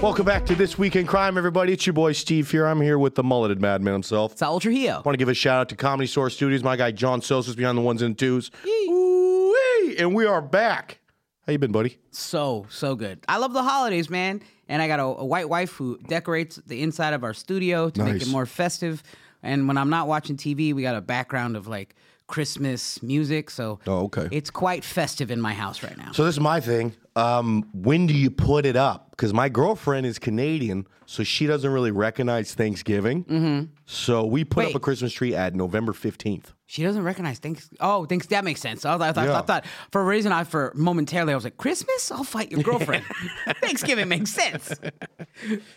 Welcome 0.00 0.24
back 0.26 0.46
to 0.46 0.54
This 0.54 0.78
Week 0.78 0.94
in 0.94 1.06
Crime, 1.06 1.36
everybody. 1.36 1.72
It's 1.72 1.84
your 1.84 1.92
boy 1.92 2.12
Steve 2.12 2.48
here. 2.50 2.66
I'm 2.66 2.80
here 2.80 2.98
with 2.98 3.16
the 3.16 3.24
mulleted 3.24 3.60
madman 3.60 3.92
himself. 3.94 4.38
Saul 4.38 4.60
Trujillo. 4.60 4.92
I 4.94 5.00
want 5.00 5.14
to 5.14 5.16
give 5.18 5.28
a 5.28 5.34
shout 5.34 5.60
out 5.60 5.68
to 5.70 5.76
Comedy 5.76 6.06
Store 6.06 6.30
Studios. 6.30 6.62
My 6.62 6.76
guy 6.76 6.92
John 6.92 7.20
Sosa's 7.20 7.56
behind 7.56 7.76
the 7.76 7.82
ones 7.82 8.00
and 8.00 8.16
twos. 8.16 8.50
Ooh-wee. 8.64 9.96
And 9.98 10.14
we 10.14 10.24
are 10.24 10.40
back. 10.40 11.00
How 11.46 11.52
you 11.52 11.58
been, 11.58 11.72
buddy? 11.72 11.98
So, 12.12 12.66
so 12.70 12.94
good. 12.94 13.18
I 13.28 13.38
love 13.38 13.52
the 13.52 13.62
holidays, 13.62 14.08
man. 14.08 14.40
And 14.68 14.80
I 14.80 14.86
got 14.86 15.00
a, 15.00 15.04
a 15.04 15.24
white 15.24 15.48
wife 15.48 15.72
who 15.72 15.98
decorates 16.06 16.56
the 16.66 16.80
inside 16.82 17.12
of 17.12 17.24
our 17.24 17.34
studio 17.34 17.90
to 17.90 18.04
make 18.04 18.14
Nice. 18.14 18.22
it 18.28 18.30
more 18.30 18.46
festive. 18.46 19.02
And 19.42 19.66
when 19.66 19.76
I'm 19.76 19.90
not 19.90 20.06
watching 20.06 20.36
TV, 20.36 20.72
we 20.74 20.82
got 20.82 20.94
a 20.94 21.00
background 21.00 21.56
of 21.56 21.66
like 21.66 21.96
Christmas 22.28 23.02
music. 23.02 23.50
So 23.50 23.80
Oh, 23.86 24.04
okay. 24.04 24.28
it's 24.30 24.50
quite 24.50 24.84
festive 24.84 25.30
in 25.30 25.40
my 25.40 25.54
house 25.54 25.82
right 25.82 25.96
now. 25.98 26.12
So 26.12 26.24
this 26.24 26.36
is 26.36 26.40
my 26.40 26.60
thing. 26.60 26.94
Um, 27.18 27.68
when 27.72 28.06
do 28.06 28.14
you 28.14 28.30
put 28.30 28.64
it 28.66 28.76
up? 28.76 29.10
Because 29.10 29.34
my 29.34 29.48
girlfriend 29.48 30.06
is 30.06 30.18
Canadian, 30.18 30.86
so 31.06 31.24
she 31.24 31.46
doesn't 31.46 31.70
really 31.70 31.90
recognize 31.90 32.54
Thanksgiving. 32.54 33.24
Mm-hmm. 33.24 33.64
So 33.86 34.24
we 34.24 34.44
put 34.44 34.66
up 34.66 34.74
a 34.74 34.80
Christmas 34.80 35.12
tree 35.12 35.34
at 35.34 35.54
November 35.54 35.92
15th. 35.92 36.52
She 36.70 36.82
doesn't 36.82 37.02
recognize 37.02 37.38
thanks. 37.38 37.70
Oh, 37.80 38.04
thanks. 38.04 38.26
That 38.26 38.44
makes 38.44 38.60
sense. 38.60 38.84
I, 38.84 38.98
thought, 38.98 39.16
I, 39.16 39.24
Yeah. 39.24 39.38
I 39.38 39.40
thought 39.40 39.64
for 39.90 40.02
a 40.02 40.04
reason, 40.04 40.32
I 40.32 40.44
for 40.44 40.70
momentarily 40.74 41.32
I 41.32 41.34
was 41.34 41.44
like, 41.44 41.56
Christmas. 41.56 42.12
I'll 42.12 42.24
fight 42.24 42.52
your 42.52 42.62
girlfriend. 42.62 43.04
Thanksgiving 43.62 44.08
makes 44.08 44.30
sense. 44.30 44.72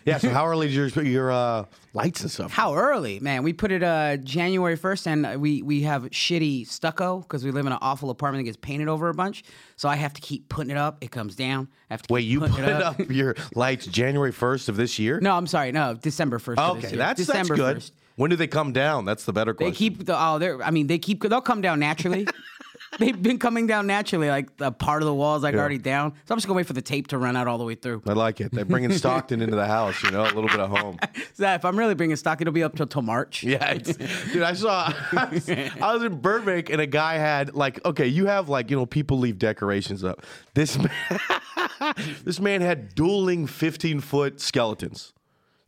Yeah, 0.06 0.18
so 0.18 0.30
how 0.32 0.48
early 0.48 0.68
is 0.68 0.76
your, 0.76 0.88
your 1.06 1.32
uh, 1.32 1.66
lights 1.94 2.22
and 2.22 2.32
stuff? 2.32 2.52
How 2.52 2.74
early, 2.74 3.20
man? 3.20 3.44
We 3.44 3.54
put 3.54 3.72
it 3.72 3.84
uh, 3.84 4.18
January 4.18 4.76
first, 4.76 5.08
and 5.08 5.40
we 5.40 5.62
we 5.62 5.82
have 5.84 6.06
shitty 6.06 6.68
stucco 6.68 7.20
because 7.20 7.44
we 7.44 7.52
live 7.52 7.68
in 7.68 7.72
an 7.72 7.78
awful 7.80 8.10
apartment 8.10 8.42
that 8.42 8.46
gets 8.46 8.58
painted 8.58 8.88
over 8.88 9.10
a 9.10 9.14
bunch. 9.14 9.44
So 9.76 9.88
I 9.88 9.98
have 9.98 10.14
to 10.14 10.22
keep 10.22 10.50
putting 10.50 10.72
it 10.72 10.78
up. 10.78 10.98
It 11.02 11.12
comes 11.12 11.31
down. 11.36 11.68
I 11.90 11.94
have 11.94 12.02
to. 12.04 12.14
Wait, 12.14 12.22
you 12.22 12.42
put 12.42 12.60
up 12.60 13.00
your 13.10 13.36
lights 13.56 13.86
January 13.86 14.32
1st 14.32 14.70
of 14.70 14.78
this 14.78 15.00
year? 15.00 15.20
No, 15.20 15.36
I'm 15.36 15.48
sorry. 15.48 15.72
No, 15.72 15.94
December 15.94 16.40
first. 16.40 16.60
Okay, 16.60 16.96
that's, 16.96 17.18
December 17.18 17.56
that's 17.56 17.74
good. 17.74 17.78
1st. 17.78 17.92
When 18.16 18.30
do 18.30 18.36
they 18.36 18.48
come 18.48 18.74
down? 18.74 19.06
That's 19.06 19.26
the 19.26 19.34
better 19.34 19.54
question. 19.54 19.72
They 19.72 19.78
keep 19.78 20.06
the 20.06 20.16
oh, 20.18 20.38
they're. 20.40 20.62
I 20.62 20.72
mean, 20.72 20.88
they 20.88 21.00
keep. 21.00 21.24
They'll 21.24 21.42
come 21.42 21.62
down 21.62 21.80
naturally. 21.80 22.28
They've 23.00 23.20
been 23.22 23.40
coming 23.40 23.68
down 23.68 23.88
naturally. 23.88 24.30
Like 24.30 24.58
the 24.58 24.72
part 24.72 25.02
of 25.02 25.06
the 25.06 25.14
wall 25.14 25.38
is 25.38 25.44
like 25.44 25.54
Yeah. 25.54 25.60
already 25.62 25.78
down. 25.78 26.12
So 26.26 26.34
I'm 26.34 26.38
just 26.38 26.48
gonna 26.48 26.58
wait 26.58 26.68
for 26.68 26.74
the 26.74 26.82
tape 26.82 27.08
to 27.08 27.18
run 27.18 27.36
out 27.38 27.48
all 27.48 27.58
the 27.58 27.64
way 27.64 27.76
through. 27.76 28.02
I 28.08 28.14
like 28.14 28.42
it. 28.42 28.52
They're 28.52 28.66
bringing 28.66 28.92
Stockton 28.92 29.42
into 29.42 29.56
the 29.56 29.66
house, 29.66 30.04
you 30.04 30.12
know, 30.12 30.24
a 30.24 30.26
little 30.26 30.48
bit 30.48 30.60
of 30.60 30.70
home. 30.70 30.98
So 31.34 31.48
if 31.54 31.66
I'm 31.66 31.78
really 31.80 31.96
bringing 31.96 32.16
Stockton, 32.18 32.48
it'll 32.48 32.54
be 32.54 32.62
up 32.64 32.76
till 32.76 32.86
till 32.86 33.02
March. 33.02 33.42
Yeah, 33.44 33.72
it's, 33.72 33.96
dude. 34.32 34.44
I 34.44 34.54
saw. 34.54 34.94
I 35.18 35.26
was, 35.32 35.50
I 35.82 35.94
was 35.94 36.04
in 36.04 36.20
Burbank, 36.22 36.70
and 36.70 36.80
a 36.82 36.86
guy 36.86 37.16
had 37.16 37.56
like, 37.56 37.84
okay, 37.86 38.06
you 38.06 38.26
have 38.28 38.48
like, 38.50 38.70
you 38.70 38.76
know, 38.76 38.86
people 38.86 39.18
leave 39.18 39.40
decorations 39.40 40.04
up. 40.04 40.24
This 40.54 40.78
man, 40.78 41.94
this 42.24 42.40
man 42.40 42.62
had 42.62 42.94
dueling 42.96 43.48
fifteen 43.48 44.00
foot 44.02 44.40
skeletons. 44.42 45.14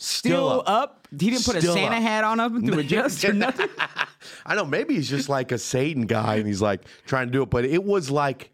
Still 0.03 0.64
up. 0.66 1.08
He 1.12 1.30
didn't 1.30 1.46
put 1.46 1.56
a 1.56 1.62
Santa 1.62 1.96
up. 1.96 2.02
hat 2.02 2.24
on 2.24 2.40
him 2.40 2.66
to 2.68 2.80
adjust 2.80 3.24
or 3.24 3.34
nothing. 3.34 3.69
I 4.46 4.56
know 4.56 4.66
maybe 4.66 4.96
he's 4.96 5.09
just 5.09 5.30
like 5.30 5.52
a 5.52 5.58
Satan 5.58 6.06
guy, 6.08 6.36
and 6.36 6.47
he's 6.47 6.62
like 6.62 6.81
trying 7.06 7.28
to 7.28 7.31
do 7.31 7.41
it, 7.44 7.50
but 7.50 7.66
it 7.66 7.84
was 7.84 8.09
like. 8.12 8.50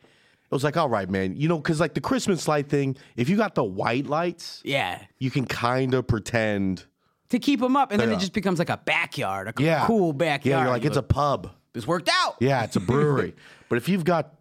It 0.52 0.56
was 0.56 0.64
like, 0.64 0.78
all 0.78 0.90
right, 0.90 1.08
man. 1.08 1.36
You 1.36 1.48
know, 1.48 1.58
because 1.58 1.80
like 1.80 1.94
the 1.94 2.02
Christmas 2.02 2.48
light 2.48 2.70
thing, 2.70 2.98
if 3.16 3.30
you 3.30 3.38
got 3.38 3.54
the 3.54 3.64
white 3.64 4.08
lights, 4.08 4.64
Yeah. 4.66 5.00
you 5.20 5.30
can 5.30 5.46
kind 5.46 5.94
of 5.94 6.08
pretend. 6.08 6.86
To 7.30 7.38
keep 7.38 7.60
them 7.60 7.76
up, 7.76 7.92
and 7.92 8.02
then 8.02 8.10
Yeah. 8.10 8.16
it 8.16 8.20
just 8.20 8.34
becomes 8.34 8.58
like 8.58 8.72
a 8.72 8.78
backyard, 8.84 9.48
a 9.48 9.54
Yeah. 9.64 9.86
cool 9.86 10.12
backyard. 10.12 10.46
Yeah, 10.62 10.64
you're 10.64 10.72
like, 10.72 10.86
it's 10.86 10.98
a 10.98 11.04
pub. 11.04 11.52
This 11.74 11.86
worked 11.86 12.10
out. 12.12 12.38
Yeah, 12.40 12.64
it's 12.64 12.76
a 12.76 12.80
brewery. 12.80 13.36
but 13.70 13.78
if 13.78 13.88
you've 13.88 14.04
got 14.04 14.34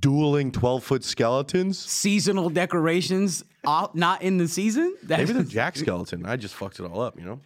dueling 0.00 0.50
12 0.52 0.82
foot 0.84 1.04
skeletons, 1.04 1.78
Seasonal 1.78 2.50
decorations, 2.50 3.44
all, 3.64 3.90
not 3.94 4.22
in 4.22 4.36
the 4.38 4.48
season. 4.48 4.96
That's, 5.02 5.20
maybe 5.20 5.32
they're 5.32 5.42
Jack 5.44 5.76
Skeleton. 5.76 6.26
I 6.26 6.36
just 6.36 6.54
fucked 6.54 6.80
it 6.80 6.84
all 6.84 7.00
up, 7.00 7.18
you 7.18 7.24
know? 7.24 7.40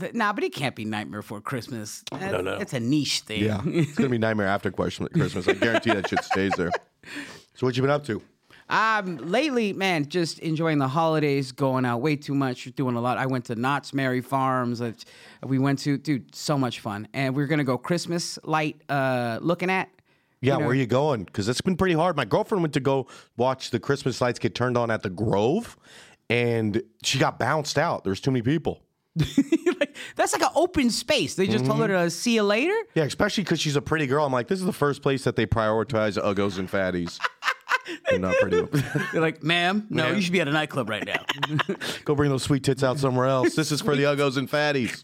Th- 0.00 0.12
Nah, 0.14 0.32
but 0.32 0.44
it 0.44 0.54
can't 0.54 0.74
be 0.74 0.84
Nightmare 0.84 1.20
Before 1.20 1.40
Christmas. 1.40 2.02
That's, 2.10 2.42
no. 2.44 2.58
It's 2.58 2.72
a 2.72 2.80
niche 2.80 3.20
thing. 3.20 3.42
Yeah. 3.44 3.60
it's 3.64 3.94
going 3.94 4.08
to 4.08 4.08
be 4.08 4.18
Nightmare 4.18 4.46
After 4.46 4.70
Christmas. 4.70 5.48
I 5.48 5.52
guarantee 5.54 5.92
that 5.92 6.08
shit 6.08 6.24
stays 6.24 6.52
there. 6.56 6.70
So, 7.54 7.66
what 7.66 7.76
you 7.76 7.82
been 7.82 7.90
up 7.90 8.04
to? 8.06 8.22
Um, 8.68 9.18
lately, 9.18 9.72
man, 9.72 10.08
just 10.08 10.40
enjoying 10.40 10.78
the 10.78 10.88
holidays, 10.88 11.52
going 11.52 11.84
out 11.84 11.98
way 12.00 12.16
too 12.16 12.34
much, 12.34 12.64
doing 12.74 12.96
a 12.96 13.00
lot. 13.00 13.16
I 13.16 13.26
went 13.26 13.44
to 13.46 13.54
Knott's 13.54 13.94
Merry 13.94 14.20
Farms. 14.20 14.80
uh, 14.80 14.92
We 15.44 15.58
went 15.60 15.78
to, 15.80 15.96
dude, 15.98 16.34
so 16.34 16.58
much 16.58 16.80
fun. 16.80 17.06
And 17.14 17.36
we're 17.36 17.46
gonna 17.46 17.62
go 17.64 17.78
Christmas 17.78 18.38
light 18.42 18.80
uh 18.88 19.38
looking 19.40 19.70
at. 19.70 19.88
Yeah, 20.46 20.54
You 20.54 20.60
know- 20.60 20.66
where 20.66 20.74
you 20.74 20.86
going? 20.86 21.24
Because 21.24 21.48
it's 21.48 21.60
been 21.60 21.76
pretty 21.76 21.94
hard. 21.94 22.16
My 22.16 22.24
girlfriend 22.24 22.62
went 22.62 22.74
to 22.74 22.80
go 22.80 23.08
watch 23.36 23.70
the 23.70 23.80
Christmas 23.80 24.20
lights 24.20 24.38
get 24.38 24.54
turned 24.54 24.78
on 24.78 24.90
at 24.92 25.02
the 25.02 25.10
Grove, 25.10 25.76
and 26.30 26.80
she 27.02 27.18
got 27.18 27.38
bounced 27.38 27.78
out. 27.78 28.04
There's 28.04 28.20
too 28.20 28.30
many 28.30 28.42
people. 28.42 28.80
like, 29.16 29.96
that's 30.14 30.32
like 30.34 30.42
an 30.42 30.50
open 30.54 30.90
space. 30.90 31.34
They 31.34 31.46
just 31.46 31.64
told 31.64 31.80
her 31.80 31.88
mm-hmm. 31.88 32.04
to 32.04 32.10
see 32.10 32.34
you 32.34 32.42
later. 32.42 32.76
Yeah, 32.94 33.04
especially 33.04 33.44
because 33.44 33.60
she's 33.60 33.74
a 33.74 33.82
pretty 33.82 34.06
girl. 34.06 34.24
I'm 34.24 34.32
like, 34.32 34.46
this 34.46 34.60
is 34.60 34.66
the 34.66 34.72
first 34.72 35.02
place 35.02 35.24
that 35.24 35.36
they 35.36 35.46
prioritize 35.46 36.16
uggos 36.22 36.58
and 36.58 36.70
fatties. 36.70 37.18
They're 38.10 38.18
not 38.18 38.34
pretty. 38.40 38.62
They're 39.12 39.20
like, 39.20 39.42
ma'am, 39.42 39.86
no, 39.90 40.04
Ma'am. 40.04 40.16
you 40.16 40.22
should 40.22 40.32
be 40.32 40.40
at 40.40 40.48
a 40.48 40.52
nightclub 40.52 40.88
right 40.90 41.04
now. 41.04 41.24
Go 42.04 42.14
bring 42.14 42.30
those 42.30 42.42
sweet 42.42 42.62
tits 42.62 42.82
out 42.82 42.98
somewhere 42.98 43.26
else. 43.26 43.54
This 43.54 43.72
is 43.72 43.80
for 43.80 43.96
the 43.96 44.04
uggos 44.04 44.36
and 44.36 44.50
fatties. 44.50 45.02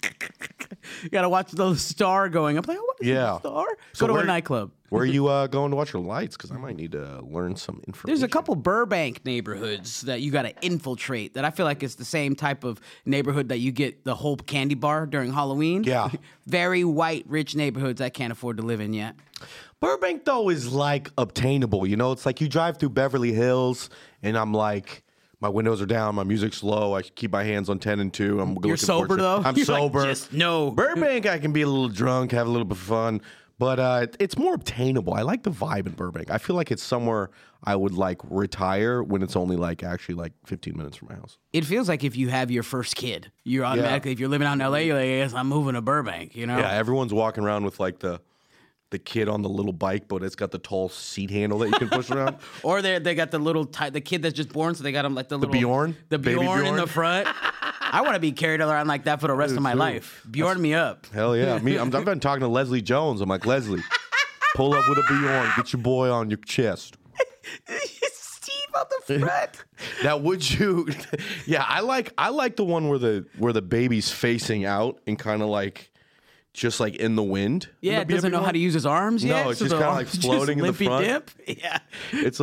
you 1.02 1.08
gotta 1.08 1.28
watch 1.28 1.50
the 1.52 1.74
star 1.76 2.28
going 2.28 2.58
up. 2.58 2.68
Like, 2.68 2.78
oh, 2.78 2.84
what 2.84 2.96
is 3.00 3.08
Yeah. 3.08 3.38
star? 3.38 3.66
So 3.92 4.04
Go 4.04 4.08
to 4.08 4.12
where- 4.14 4.22
a 4.22 4.26
nightclub. 4.26 4.72
Where 4.92 5.04
are 5.04 5.06
you 5.06 5.28
uh, 5.28 5.46
going 5.46 5.70
to 5.70 5.76
watch 5.76 5.94
your 5.94 6.02
lights? 6.02 6.36
Because 6.36 6.50
I 6.50 6.58
might 6.58 6.76
need 6.76 6.92
to 6.92 7.22
learn 7.22 7.56
some 7.56 7.80
information. 7.86 8.08
There's 8.08 8.22
a 8.22 8.28
couple 8.28 8.54
Burbank 8.56 9.24
neighborhoods 9.24 10.02
that 10.02 10.20
you 10.20 10.30
got 10.30 10.42
to 10.42 10.52
infiltrate 10.60 11.32
that 11.32 11.46
I 11.46 11.50
feel 11.50 11.64
like 11.64 11.82
it's 11.82 11.94
the 11.94 12.04
same 12.04 12.34
type 12.34 12.62
of 12.62 12.78
neighborhood 13.06 13.48
that 13.48 13.58
you 13.58 13.72
get 13.72 14.04
the 14.04 14.14
whole 14.14 14.36
candy 14.36 14.74
bar 14.74 15.06
during 15.06 15.32
Halloween. 15.32 15.82
Yeah. 15.84 16.10
Very 16.46 16.84
white, 16.84 17.24
rich 17.26 17.56
neighborhoods 17.56 18.02
I 18.02 18.10
can't 18.10 18.32
afford 18.32 18.58
to 18.58 18.62
live 18.62 18.82
in 18.82 18.92
yet. 18.92 19.16
Burbank 19.80 20.26
though 20.26 20.50
is 20.50 20.70
like 20.70 21.10
obtainable. 21.16 21.86
You 21.86 21.96
know, 21.96 22.12
it's 22.12 22.26
like 22.26 22.42
you 22.42 22.48
drive 22.48 22.76
through 22.76 22.90
Beverly 22.90 23.32
Hills, 23.32 23.88
and 24.22 24.36
I'm 24.36 24.52
like. 24.52 25.04
My 25.40 25.48
windows 25.48 25.82
are 25.82 25.86
down. 25.86 26.14
My 26.14 26.22
music's 26.22 26.62
low. 26.62 26.94
I 26.94 27.02
keep 27.02 27.32
my 27.32 27.42
hands 27.42 27.68
on 27.68 27.80
ten 27.80 27.98
and 27.98 28.14
two. 28.14 28.40
I'm 28.40 28.56
You're 28.62 28.76
sober 28.76 29.16
though? 29.16 29.42
I'm 29.44 29.56
You're 29.56 29.66
like, 29.66 29.80
sober. 29.80 30.04
just 30.04 30.32
no. 30.32 30.70
Burbank, 30.70 31.26
I 31.26 31.40
can 31.40 31.52
be 31.52 31.62
a 31.62 31.66
little 31.66 31.88
drunk, 31.88 32.30
have 32.30 32.46
a 32.46 32.50
little 32.50 32.64
bit 32.64 32.76
of 32.76 32.84
fun, 32.84 33.20
but 33.62 33.78
uh, 33.78 34.06
it's 34.18 34.36
more 34.36 34.54
obtainable. 34.54 35.14
I 35.14 35.22
like 35.22 35.44
the 35.44 35.52
vibe 35.52 35.86
in 35.86 35.92
Burbank. 35.92 36.32
I 36.32 36.38
feel 36.38 36.56
like 36.56 36.72
it's 36.72 36.82
somewhere 36.82 37.30
I 37.62 37.76
would 37.76 37.92
like 37.94 38.18
retire 38.28 39.04
when 39.04 39.22
it's 39.22 39.36
only 39.36 39.54
like 39.54 39.84
actually 39.84 40.16
like 40.16 40.32
15 40.46 40.76
minutes 40.76 40.96
from 40.96 41.10
my 41.10 41.14
house. 41.14 41.38
It 41.52 41.64
feels 41.64 41.88
like 41.88 42.02
if 42.02 42.16
you 42.16 42.28
have 42.28 42.50
your 42.50 42.64
first 42.64 42.96
kid, 42.96 43.30
you're 43.44 43.64
automatically, 43.64 44.10
if 44.10 44.18
you're 44.18 44.28
living 44.28 44.48
out 44.48 44.54
in 44.54 44.58
LA, 44.58 44.78
you're 44.78 44.96
like, 44.96 45.06
yes, 45.06 45.32
I'm 45.32 45.46
moving 45.46 45.74
to 45.74 45.80
Burbank, 45.80 46.34
you 46.34 46.44
know? 46.44 46.58
Yeah, 46.58 46.72
everyone's 46.72 47.14
walking 47.14 47.44
around 47.44 47.64
with 47.64 47.78
like 47.78 48.00
the 48.00 48.20
the 48.90 48.98
kid 48.98 49.28
on 49.28 49.42
the 49.42 49.48
little 49.48 49.72
bike, 49.72 50.08
but 50.08 50.24
it's 50.24 50.34
got 50.34 50.50
the 50.50 50.58
tall 50.58 50.88
seat 50.88 51.30
handle 51.30 51.60
that 51.60 51.68
you 51.68 51.78
can 51.78 51.88
push 51.88 52.10
around. 52.10 52.36
Or 52.64 52.82
they 52.82 52.98
they 52.98 53.14
got 53.14 53.30
the 53.30 53.38
little 53.38 53.64
ti- 53.64 53.90
the 53.90 54.00
kid 54.00 54.22
that's 54.22 54.34
just 54.34 54.52
born, 54.52 54.74
so 54.74 54.82
they 54.82 54.92
got 54.92 55.04
him 55.04 55.14
like 55.14 55.28
the 55.28 55.38
little 55.38 55.52
the 55.52 55.58
Bjorn? 55.58 55.96
the 56.08 56.18
Baby 56.18 56.40
Bjorn, 56.40 56.66
in 56.66 56.74
the 56.76 56.86
front. 56.88 57.28
I 57.92 58.00
want 58.00 58.14
to 58.14 58.20
be 58.20 58.32
carried 58.32 58.60
around 58.60 58.88
like 58.88 59.04
that 59.04 59.20
for 59.20 59.28
the 59.28 59.34
rest 59.34 59.54
of 59.54 59.62
my 59.62 59.74
life. 59.74 60.26
Bjorn 60.30 60.60
me 60.60 60.74
up. 60.74 61.06
Hell 61.12 61.36
yeah. 61.36 61.58
Me, 61.58 61.76
I'm, 61.76 61.94
I've 61.94 62.04
been 62.04 62.20
talking 62.28 62.40
to 62.40 62.48
Leslie 62.48 62.82
Jones. 62.82 63.20
I'm 63.20 63.28
like, 63.28 63.44
Leslie, 63.46 63.82
pull 64.56 64.72
up 64.74 64.88
with 64.88 64.98
a 64.98 65.02
Bjorn. 65.08 65.50
Get 65.56 65.72
your 65.74 65.82
boy 65.82 66.10
on 66.10 66.30
your 66.30 66.38
chest. 66.38 66.96
Steve 67.68 68.74
on 68.74 68.84
the 69.08 69.18
front. 69.20 69.64
Now, 70.04 70.16
would 70.16 70.48
you? 70.48 70.88
Yeah, 71.44 71.64
I 71.66 71.80
like 71.80 72.12
I 72.16 72.28
like 72.30 72.54
the 72.56 72.64
one 72.64 72.88
where 72.88 72.98
the 72.98 73.26
where 73.36 73.52
the 73.52 73.62
baby's 73.62 74.10
facing 74.10 74.64
out 74.64 75.00
and 75.08 75.18
kind 75.18 75.42
of 75.42 75.48
like 75.48 75.90
just 76.54 76.78
like 76.80 76.94
in 76.96 77.16
the 77.16 77.22
wind. 77.22 77.68
Yeah, 77.80 77.92
Would 77.94 78.00
that 78.00 78.06
be 78.08 78.14
a 78.14 78.16
doesn't 78.18 78.32
know 78.32 78.42
how 78.44 78.52
to 78.52 78.58
use 78.58 78.74
his 78.74 78.86
arms 78.86 79.24
No, 79.24 79.34
yet. 79.34 79.46
it's 79.50 79.58
just 79.60 79.72
kinda 79.72 79.86
like 79.88 80.06
arms 80.06 80.18
floating 80.18 80.58
in 80.60 80.66
the 80.66 80.72
front. 80.72 81.04
dip. 81.04 81.30
Yeah. 81.58 81.78
It's. 82.12 82.38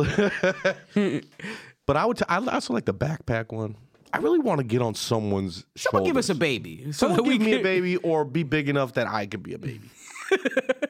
but 1.86 1.96
I 1.96 2.04
would. 2.04 2.18
T- 2.18 2.24
I 2.28 2.36
also 2.38 2.74
like 2.74 2.84
the 2.84 2.94
backpack 2.94 3.52
one. 3.52 3.76
I 4.12 4.18
really 4.18 4.38
want 4.38 4.58
to 4.58 4.64
get 4.64 4.82
on 4.82 4.94
someone's 4.94 5.64
Someone 5.76 6.04
give 6.04 6.16
us 6.16 6.28
a 6.28 6.34
baby. 6.34 6.84
So 6.86 7.08
Someone 7.08 7.16
that 7.18 7.22
we 7.24 7.38
give 7.38 7.46
me 7.46 7.52
a 7.54 7.62
baby 7.62 7.96
or 7.98 8.24
be 8.24 8.42
big 8.42 8.68
enough 8.68 8.94
that 8.94 9.06
I 9.06 9.26
could 9.26 9.42
be 9.42 9.54
a 9.54 9.58
baby. 9.58 9.88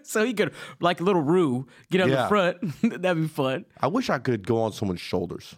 So 0.02 0.24
he 0.24 0.34
could, 0.34 0.52
like 0.80 1.00
a 1.00 1.04
little 1.04 1.22
Roo, 1.22 1.66
get 1.90 2.00
on 2.00 2.08
Yeah. 2.10 2.22
the 2.22 2.28
front. 2.28 2.58
That'd 3.02 3.22
be 3.22 3.28
fun. 3.28 3.64
I 3.80 3.86
wish 3.86 4.10
I 4.10 4.18
could 4.18 4.44
go 4.46 4.60
on 4.62 4.72
someone's 4.72 5.00
shoulders. 5.00 5.54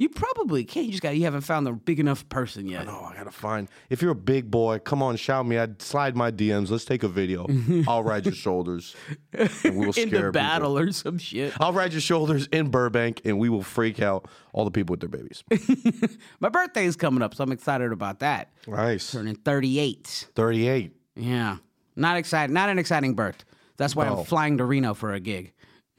You 0.00 0.08
probably 0.08 0.64
can't. 0.64 0.86
You 0.86 0.92
just 0.92 1.02
got. 1.02 1.14
You 1.14 1.24
haven't 1.24 1.42
found 1.42 1.66
the 1.66 1.72
big 1.72 2.00
enough 2.00 2.26
person 2.30 2.66
yet. 2.66 2.86
Oh, 2.88 3.10
I 3.12 3.14
gotta 3.14 3.30
find. 3.30 3.68
If 3.90 4.00
you're 4.00 4.12
a 4.12 4.14
big 4.14 4.50
boy, 4.50 4.78
come 4.78 5.02
on, 5.02 5.16
shout 5.16 5.44
me. 5.46 5.58
I'd 5.58 5.82
slide 5.82 6.16
my 6.16 6.30
DMs. 6.30 6.70
Let's 6.70 6.86
take 6.86 7.02
a 7.02 7.08
video. 7.08 7.46
I'll 7.86 8.02
ride 8.02 8.24
your 8.24 8.34
shoulders. 8.34 8.96
And 9.34 9.50
we 9.76 9.84
will 9.84 9.92
scare 9.92 10.04
In 10.04 10.10
the 10.10 10.16
people. 10.16 10.32
battle 10.32 10.78
or 10.78 10.90
some 10.92 11.18
shit. 11.18 11.52
I'll 11.60 11.74
ride 11.74 11.92
your 11.92 12.00
shoulders 12.00 12.46
in 12.46 12.70
Burbank, 12.70 13.20
and 13.26 13.38
we 13.38 13.50
will 13.50 13.62
freak 13.62 14.00
out 14.00 14.26
all 14.54 14.64
the 14.64 14.70
people 14.70 14.94
with 14.94 15.00
their 15.00 15.08
babies. 15.10 15.44
My 16.40 16.48
birthday 16.48 16.86
is 16.86 16.96
coming 16.96 17.20
up, 17.20 17.34
so 17.34 17.44
I'm 17.44 17.52
excited 17.52 17.92
about 17.92 18.20
that. 18.20 18.52
nice. 18.66 19.12
Turning 19.12 19.34
38. 19.34 20.28
Thirty-eight. 20.34 20.96
Yeah. 21.14 21.58
Not 21.94 22.16
excited. 22.16 22.54
Not 22.54 22.70
an 22.70 22.78
exciting 22.78 23.12
birth. 23.14 23.44
That's 23.76 23.94
why 23.94 24.06
No. 24.06 24.20
I'm 24.20 24.24
flying 24.24 24.56
to 24.58 24.64
Reno 24.64 24.94
for 24.94 25.12
a 25.12 25.20
gig. 25.20 25.52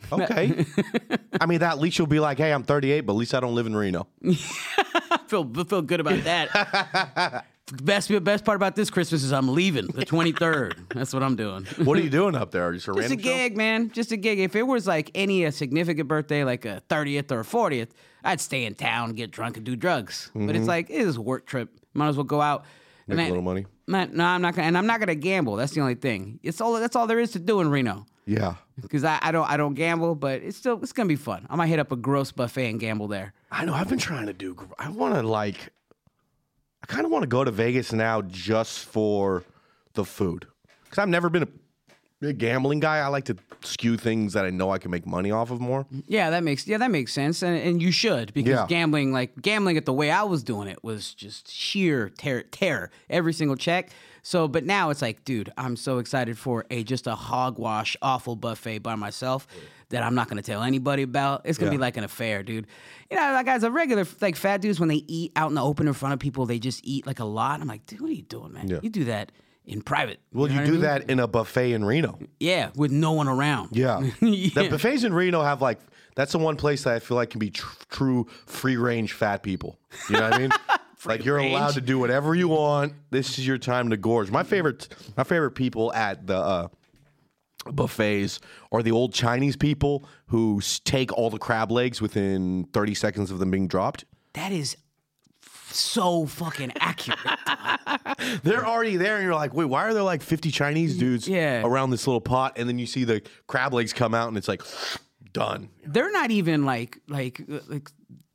Okay. 0.12 0.66
I 1.40 1.46
mean, 1.46 1.60
that 1.60 1.72
at 1.74 1.80
least 1.80 1.98
you'll 1.98 2.08
be 2.08 2.20
like, 2.20 2.38
hey, 2.38 2.52
I'm 2.52 2.64
38, 2.64 3.02
but 3.02 3.14
at 3.14 3.16
least 3.16 3.34
I 3.34 3.40
don't 3.40 3.56
live 3.56 3.66
in 3.66 3.76
Reno. 3.76 4.08
I 4.26 5.20
feel 5.28 5.46
feel 5.66 5.82
good 5.82 6.00
about 6.02 6.24
that. 6.26 7.46
best 7.84 8.12
best 8.24 8.44
part 8.44 8.58
about 8.58 8.76
this 8.76 8.90
Christmas 8.90 9.24
is 9.24 9.32
I'm 9.32 9.48
leaving 9.54 9.88
the 9.88 10.06
23rd. 10.06 10.94
That's 10.94 11.14
what 11.14 11.24
I'm 11.24 11.36
doing. 11.38 11.66
What 11.84 11.98
are 11.98 12.02
you 12.02 12.10
doing 12.10 12.36
up 12.36 12.52
there? 12.52 12.72
Just 12.74 12.88
a 12.88 12.92
Just 12.94 12.98
a 12.98 13.02
random 13.02 13.20
show? 13.20 13.24
gig, 13.24 13.58
man. 13.58 13.90
Just 13.92 14.12
a 14.12 14.18
gig. 14.18 14.40
If 14.40 14.56
it 14.58 14.64
was 14.64 14.86
like 14.88 15.12
any 15.16 15.46
a 15.46 15.52
significant 15.52 16.08
birthday, 16.10 16.44
like 16.44 16.66
a 16.66 16.82
30th 16.90 17.32
or 17.32 17.40
a 17.42 17.44
40th, 17.46 17.90
I'd 18.24 18.42
stay 18.42 18.66
in 18.66 18.76
town, 18.76 19.14
get 19.14 19.32
drunk, 19.32 19.56
and 19.58 19.66
do 19.66 19.76
drugs. 19.78 20.30
But 20.36 20.56
it's 20.56 20.68
like 20.68 20.90
it 20.90 20.96
is 21.02 21.16
a 21.16 21.22
work 21.22 21.46
trip. 21.46 21.70
Might 21.94 22.10
as 22.10 22.18
well 22.18 22.24
go 22.26 22.42
out. 22.42 22.64
Mm-hmm. 22.64 22.72
Make 23.08 23.12
And 23.12 23.20
a 23.20 23.24
I- 23.24 23.28
little 23.30 23.44
money. 23.44 23.66
Man, 23.88 24.12
no, 24.14 24.24
I'm 24.24 24.42
not 24.42 24.56
gonna, 24.56 24.68
and 24.68 24.78
I'm 24.78 24.88
not 24.88 25.00
gonna 25.00 25.16
gamble. 25.16 25.56
That's 25.58 25.74
the 25.74 25.82
only 25.82 25.96
thing. 25.96 26.40
It's 26.44 26.62
all. 26.62 26.74
That's 26.80 26.96
all 26.96 27.08
there 27.08 27.20
is 27.20 27.32
to 27.32 27.40
do 27.40 27.60
in 27.62 27.70
Reno. 27.70 28.06
Yeah. 28.26 28.56
Because 28.82 29.04
I, 29.04 29.20
I 29.22 29.32
don't, 29.32 29.50
I 29.50 29.58
don't 29.58 29.74
gamble, 29.74 30.16
but 30.16 30.42
it's 30.42 30.58
still, 30.58 30.80
it's 30.82 30.94
gonna 30.94 31.08
be 31.10 31.16
fun. 31.16 31.46
I 31.50 31.56
might 31.56 31.68
hit 31.68 31.80
up 31.80 31.92
a 31.92 31.96
gross 31.96 32.32
buffet 32.32 32.70
and 32.70 32.80
gamble 32.80 33.08
there. 33.08 33.34
I 33.52 33.66
know. 33.66 33.74
I've 33.74 33.90
been 33.90 34.00
trying 34.00 34.28
to 34.28 34.34
do. 34.34 34.56
I 34.80 34.90
want 34.90 35.16
to 35.16 35.24
like. 35.24 35.70
I 36.84 36.88
kind 36.88 37.06
of 37.06 37.12
want 37.12 37.24
to 37.24 37.28
go 37.28 37.44
to 37.44 37.52
Vegas 37.52 37.94
now 37.94 38.22
just 38.24 38.80
for 38.86 39.44
the 39.94 40.04
food 40.04 40.48
because 40.84 40.98
I've 41.00 41.10
never 41.10 41.30
been 41.30 41.44
a 41.44 41.48
big 42.20 42.38
gambling 42.40 42.80
guy. 42.80 42.98
I 42.98 43.08
like 43.08 43.26
to 43.26 43.38
skew 43.64 43.98
things 43.98 44.34
that 44.34 44.46
I 44.46 44.50
know 44.50 44.72
I 44.72 44.80
can 44.80 44.90
make 44.90 45.06
money 45.06 45.30
off 45.30 45.52
of 45.52 45.62
more. 45.62 45.86
Yeah, 46.08 46.32
that 46.32 46.44
makes, 46.44 46.66
yeah, 46.68 46.78
that 46.80 46.90
makes 46.90 47.14
sense, 47.14 47.44
and 47.44 47.56
and 47.58 47.82
you 47.82 47.92
should 47.92 48.34
because 48.34 48.50
Yeah. 48.52 48.66
gambling, 48.68 49.12
like 49.12 49.40
gambling 49.42 49.78
at 49.78 49.86
the 49.86 49.94
way 49.94 50.10
I 50.10 50.24
was 50.24 50.44
doing 50.44 50.68
it, 50.68 50.84
was 50.84 51.14
just 51.14 51.52
sheer 51.52 52.10
terror, 52.10 52.44
terror 52.44 52.90
every 53.10 53.34
single 53.34 53.56
check. 53.58 53.90
So, 54.24 54.48
but 54.48 54.66
now 54.66 54.90
it's 54.90 55.02
like, 55.02 55.24
dude, 55.26 55.52
I'm 55.58 55.76
so 55.76 55.98
excited 55.98 56.38
for 56.38 56.66
a 56.70 56.84
just 56.84 57.08
a 57.08 57.16
hogwash 57.16 57.98
awful 58.02 58.36
buffet 58.36 58.80
by 58.80 58.96
myself 58.96 59.48
that 59.90 60.04
I'm 60.04 60.16
not 60.16 60.30
gonna 60.30 60.42
tell 60.42 60.64
anybody 60.64 61.04
about. 61.04 61.42
It's 61.46 61.58
gonna 61.58 61.72
be 61.72 61.78
like 61.78 61.98
an 61.98 62.04
affair, 62.04 62.44
dude. 62.44 62.68
You 63.10 63.18
know, 63.18 63.34
like 63.34 63.46
guys, 63.46 63.64
a 63.64 63.72
regular 63.72 64.06
like 64.22 64.36
fat 64.36 64.62
dudes 64.62 64.80
when 64.80 64.90
they 64.90 65.04
eat 65.08 65.32
out 65.36 65.50
in 65.50 65.56
the 65.56 65.64
open 65.64 65.88
in 65.88 65.94
front 65.94 66.14
of 66.14 66.20
people, 66.20 66.46
they 66.46 66.60
just 66.60 66.82
eat 66.86 67.06
like 67.08 67.20
a 67.20 67.26
lot. 67.26 67.62
I'm 67.62 67.68
like, 67.68 67.86
dude, 67.86 68.02
what 68.02 68.10
are 68.10 68.14
you 68.14 68.22
doing, 68.22 68.54
man? 68.54 68.68
Yeah. 68.68 68.80
You 68.82 68.90
do 68.90 69.06
that 69.06 69.32
in 69.66 69.82
private. 69.82 70.20
Well, 70.34 70.48
know 70.48 70.54
you 70.54 70.60
what 70.60 70.64
I 70.64 70.66
do 70.66 70.72
mean? 70.74 70.82
that 70.82 71.10
in 71.10 71.20
a 71.20 71.28
buffet 71.28 71.74
in 71.74 71.84
Reno. 71.86 72.20
Yeah, 72.40 72.70
with 72.76 72.92
no 72.92 73.12
one 73.14 73.28
around. 73.28 73.70
Yeah. 73.76 74.02
Yeah. 74.22 74.50
The 74.64 74.70
buffets 74.70 75.04
in 75.04 75.14
Reno 75.14 75.42
have 75.42 75.62
like 75.62 75.80
that's 76.16 76.32
the 76.32 76.38
one 76.40 76.58
place 76.58 76.84
that 76.84 76.94
I 76.94 77.00
feel 77.00 77.16
like 77.18 77.30
can 77.32 77.40
be 77.40 77.50
tr- 77.52 77.76
true 77.90 78.28
free 78.46 78.78
range 78.78 79.14
fat 79.14 79.44
people. 79.44 79.80
You 80.10 80.18
know 80.18 80.24
what 80.24 80.34
I 80.34 80.38
mean? 80.40 80.52
like 81.06 81.26
you're 81.26 81.38
allowed 81.38 81.74
to 81.74 81.82
do 81.82 81.98
whatever 82.00 82.36
you 82.36 82.48
want. 82.48 82.94
This 83.10 83.38
is 83.40 83.48
your 83.48 83.58
time 83.58 83.90
to 83.90 83.98
gorge. 83.98 84.30
My 84.32 84.44
favorite 84.44 84.88
my 85.18 85.24
favorite 85.24 85.52
people 85.52 85.92
at 85.94 86.28
the 86.28 86.38
uh, 86.38 86.68
buffets 87.72 88.40
are 88.72 88.82
the 88.84 88.92
old 88.92 89.14
Chinese 89.14 89.56
people 89.56 90.06
who 90.28 90.62
take 90.84 91.12
all 91.14 91.30
the 91.30 91.38
crab 91.38 91.72
legs 91.72 92.02
within 92.02 92.66
30 92.74 92.94
seconds 92.96 93.32
of 93.32 93.40
them 93.40 93.52
being 93.52 93.68
dropped. 93.68 94.06
That 94.34 94.52
is 94.52 94.78
so 95.72 96.26
fucking 96.26 96.74
accurate. 96.80 97.20
They're 98.44 98.66
already 98.66 98.98
there, 98.98 99.16
and 99.16 99.24
you're 99.24 99.36
like, 99.36 99.54
wait, 99.54 99.66
why 99.66 99.84
are 99.84 99.94
there 99.94 100.04
like 100.04 100.22
50 100.22 100.52
Chinese 100.52 100.98
dudes 100.98 101.28
Yeah. 101.28 101.62
around 101.66 101.92
this 101.92 102.06
little 102.08 102.22
pot? 102.22 102.54
And 102.58 102.68
then 102.68 102.78
you 102.78 102.86
see 102.86 103.04
the 103.06 103.22
crab 103.48 103.74
legs 103.74 103.94
come 103.94 104.14
out, 104.14 104.28
and 104.28 104.38
it's 104.38 104.48
like, 104.48 104.62
done. 105.34 105.70
they're 105.86 106.12
not 106.12 106.30
even 106.32 106.66
like 106.66 107.00
like 107.08 107.42
uh, 107.52 107.60
like 107.70 107.90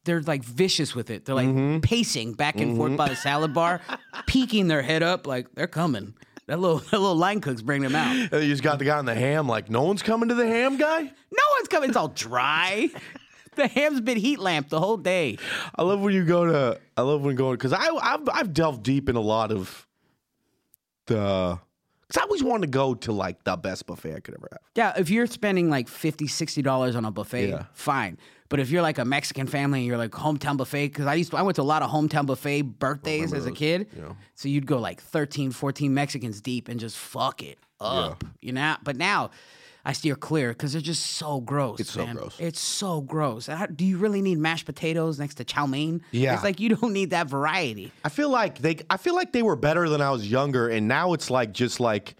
they're 0.06 0.22
like 0.22 0.42
vicious 0.42 0.94
with 0.94 1.10
it. 1.10 1.26
They're 1.26 1.34
like 1.34 1.48
Mm-hmm. 1.48 1.80
pacing 1.80 2.32
back 2.32 2.56
and 2.58 2.76
forth 2.76 2.96
by 2.96 3.08
the 3.10 3.16
salad 3.16 3.52
bar, 3.52 3.82
peeking 4.26 4.68
their 4.68 4.80
head 4.82 5.02
up 5.02 5.26
like 5.26 5.54
they're 5.54 5.66
coming. 5.66 6.14
That 6.46 6.58
little 6.60 6.78
that 6.78 6.92
little 6.92 7.14
line 7.16 7.40
cooks 7.42 7.60
bring 7.60 7.82
them 7.82 7.94
out. 7.94 8.16
And 8.32 8.42
you 8.42 8.48
just 8.48 8.62
got 8.62 8.78
the 8.78 8.84
guy 8.86 8.96
on 8.96 9.04
the 9.04 9.14
ham, 9.14 9.46
like, 9.48 9.68
no 9.68 9.82
one's 9.82 10.02
coming 10.02 10.28
to 10.30 10.34
the 10.34 10.46
ham 10.46 10.76
guy? 10.78 11.02
No 11.02 11.42
one's 11.56 11.68
coming. 11.68 11.90
It's 11.90 11.96
all 11.98 12.08
dry. 12.08 12.88
The 13.56 13.66
ham's 13.68 14.00
been 14.02 14.18
heat 14.18 14.38
lamped 14.38 14.70
the 14.70 14.78
whole 14.80 14.96
day. 14.98 15.38
I 15.74 15.82
love 15.82 16.00
when 16.00 16.12
you 16.14 16.24
go 16.24 16.44
to. 16.44 16.80
I 16.96 17.02
love 17.02 17.22
when 17.22 17.34
going 17.36 17.54
because 17.56 17.72
I 17.72 17.88
I've, 17.88 18.28
I've 18.32 18.52
delved 18.54 18.82
deep 18.82 19.08
in 19.08 19.16
a 19.16 19.20
lot 19.20 19.50
of 19.50 19.86
the. 21.06 21.58
Because 22.06 22.20
I 22.20 22.24
always 22.24 22.44
wanted 22.44 22.66
to 22.66 22.70
go 22.70 22.94
to 22.94 23.12
like 23.12 23.42
the 23.42 23.56
best 23.56 23.86
buffet 23.86 24.14
I 24.14 24.20
could 24.20 24.34
ever 24.34 24.48
have. 24.52 24.60
Yeah, 24.76 24.92
if 24.96 25.10
you're 25.10 25.26
spending 25.26 25.68
like 25.70 25.88
$50, 25.88 26.28
$60 26.28 26.94
on 26.96 27.04
a 27.04 27.10
buffet, 27.10 27.48
Yeah. 27.48 27.64
fine. 27.72 28.16
But 28.48 28.60
if 28.60 28.70
you're 28.70 28.82
like 28.82 28.98
a 28.98 29.04
Mexican 29.04 29.46
family 29.46 29.80
and 29.80 29.86
you're 29.86 29.98
like 29.98 30.12
hometown 30.12 30.56
buffet, 30.56 30.88
because 30.88 31.06
I 31.06 31.14
used 31.14 31.30
to, 31.32 31.36
I 31.36 31.42
went 31.42 31.56
to 31.56 31.62
a 31.62 31.64
lot 31.64 31.82
of 31.82 31.90
hometown 31.90 32.26
buffet 32.26 32.62
birthdays 32.62 33.32
as 33.32 33.46
a 33.46 33.52
kid. 33.52 33.88
So 34.34 34.48
you'd 34.48 34.66
go 34.66 34.78
like 34.78 35.00
13, 35.02 35.50
14 35.50 35.92
Mexicans 35.92 36.40
deep 36.40 36.68
and 36.68 36.78
just 36.78 36.96
fuck 36.96 37.42
it 37.42 37.58
up. 37.80 38.24
You 38.40 38.52
know? 38.52 38.76
But 38.82 38.96
now 38.96 39.30
I 39.84 39.92
steer 39.92 40.16
clear 40.16 40.48
because 40.50 40.72
they're 40.72 40.82
just 40.82 41.06
so 41.06 41.40
gross. 41.40 41.78
It's 41.80 41.90
so 41.92 42.06
gross. 42.06 42.36
It's 42.40 42.60
so 42.60 43.00
gross. 43.00 43.48
And 43.48 43.58
how- 43.58 43.66
do 43.66 43.84
you 43.84 43.98
really 43.98 44.20
need 44.22 44.38
mashed 44.38 44.66
potatoes 44.66 45.18
next 45.18 45.36
to 45.36 45.44
chow 45.44 45.66
mein? 45.66 46.02
Yeah. 46.10 46.34
It's 46.34 46.42
like 46.44 46.58
you 46.60 46.68
don't 46.70 46.92
need 46.92 47.10
that 47.10 47.28
variety. 47.28 47.92
I 48.04 48.08
feel 48.08 48.28
like 48.30 48.58
they. 48.58 48.78
I 48.90 48.96
feel 48.96 49.14
like 49.14 49.32
they 49.32 49.42
were 49.42 49.56
better 49.56 49.88
than 49.88 50.00
I 50.00 50.10
was 50.10 50.28
younger, 50.30 50.68
and 50.68 50.88
now 50.88 51.12
it's 51.12 51.30
like 51.30 51.52
just 51.52 51.78
like 51.78 52.16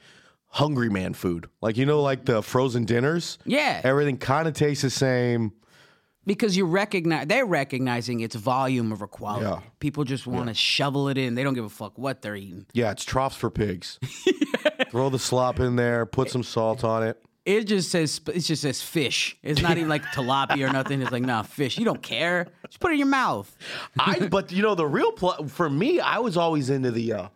hungry 0.49 0.89
man 0.91 1.13
food. 1.15 1.49
Like 1.61 1.77
you 1.77 1.87
know, 1.87 2.03
like 2.03 2.25
the 2.25 2.41
frozen 2.43 2.85
dinners. 2.85 3.39
Yeah. 3.45 3.81
Everything 3.83 4.17
kind 4.17 4.47
of 4.47 4.55
tastes 4.55 4.83
the 4.83 4.91
same. 4.91 5.53
Because 6.27 6.57
you 6.57 6.67
recognize 6.67 7.27
they're 7.29 7.47
recognizing 7.47 8.21
its 8.21 8.35
volume 8.35 8.93
over 8.93 9.07
quality. 9.07 9.47
Yeah. 9.47 9.61
People 9.79 10.05
just 10.05 10.27
want 10.27 10.49
to 10.49 10.55
shovel 10.55 11.09
it 11.09 11.17
in. 11.17 11.35
They 11.35 11.45
don't 11.45 11.55
give 11.55 11.65
a 11.65 11.71
fuck 11.71 11.97
what 11.97 12.23
they're 12.23 12.37
eating. 12.37 12.67
Yeah, 12.73 12.91
it's 12.91 13.05
troughs 13.05 13.37
for 13.37 13.49
pigs. 13.49 13.99
Throw 14.91 15.09
the 15.09 15.19
slop 15.19 15.61
in 15.61 15.77
there. 15.77 16.05
Put 16.05 16.31
some 16.31 16.43
salt 16.43 16.85
on 16.85 17.03
it. 17.03 17.23
It 17.45 17.65
just 17.69 17.93
says 17.93 18.21
it 18.35 18.41
just 18.41 18.63
says 18.63 18.83
fish. 18.83 19.39
It's 19.41 19.63
not 19.63 19.77
even 19.77 19.89
like 19.89 20.03
tilapia 20.07 20.69
or 20.69 20.73
nothing. 20.73 21.01
It's 21.01 21.13
like 21.13 21.23
nah, 21.23 21.43
fish. 21.43 21.79
You 21.79 21.85
don't 21.85 22.03
care. 22.03 22.49
Just 22.67 22.81
put 22.81 22.91
it 22.91 22.95
in 22.95 22.99
your 22.99 23.07
mouth. 23.07 23.57
I 24.01 24.27
but 24.27 24.51
you 24.51 24.63
know 24.63 24.75
the 24.75 24.87
real 24.87 25.13
pl- 25.13 25.47
for 25.47 25.71
me, 25.71 26.01
I 26.01 26.19
was 26.19 26.37
always 26.37 26.71
into 26.71 26.91
the 26.91 27.13
uh, 27.13 27.29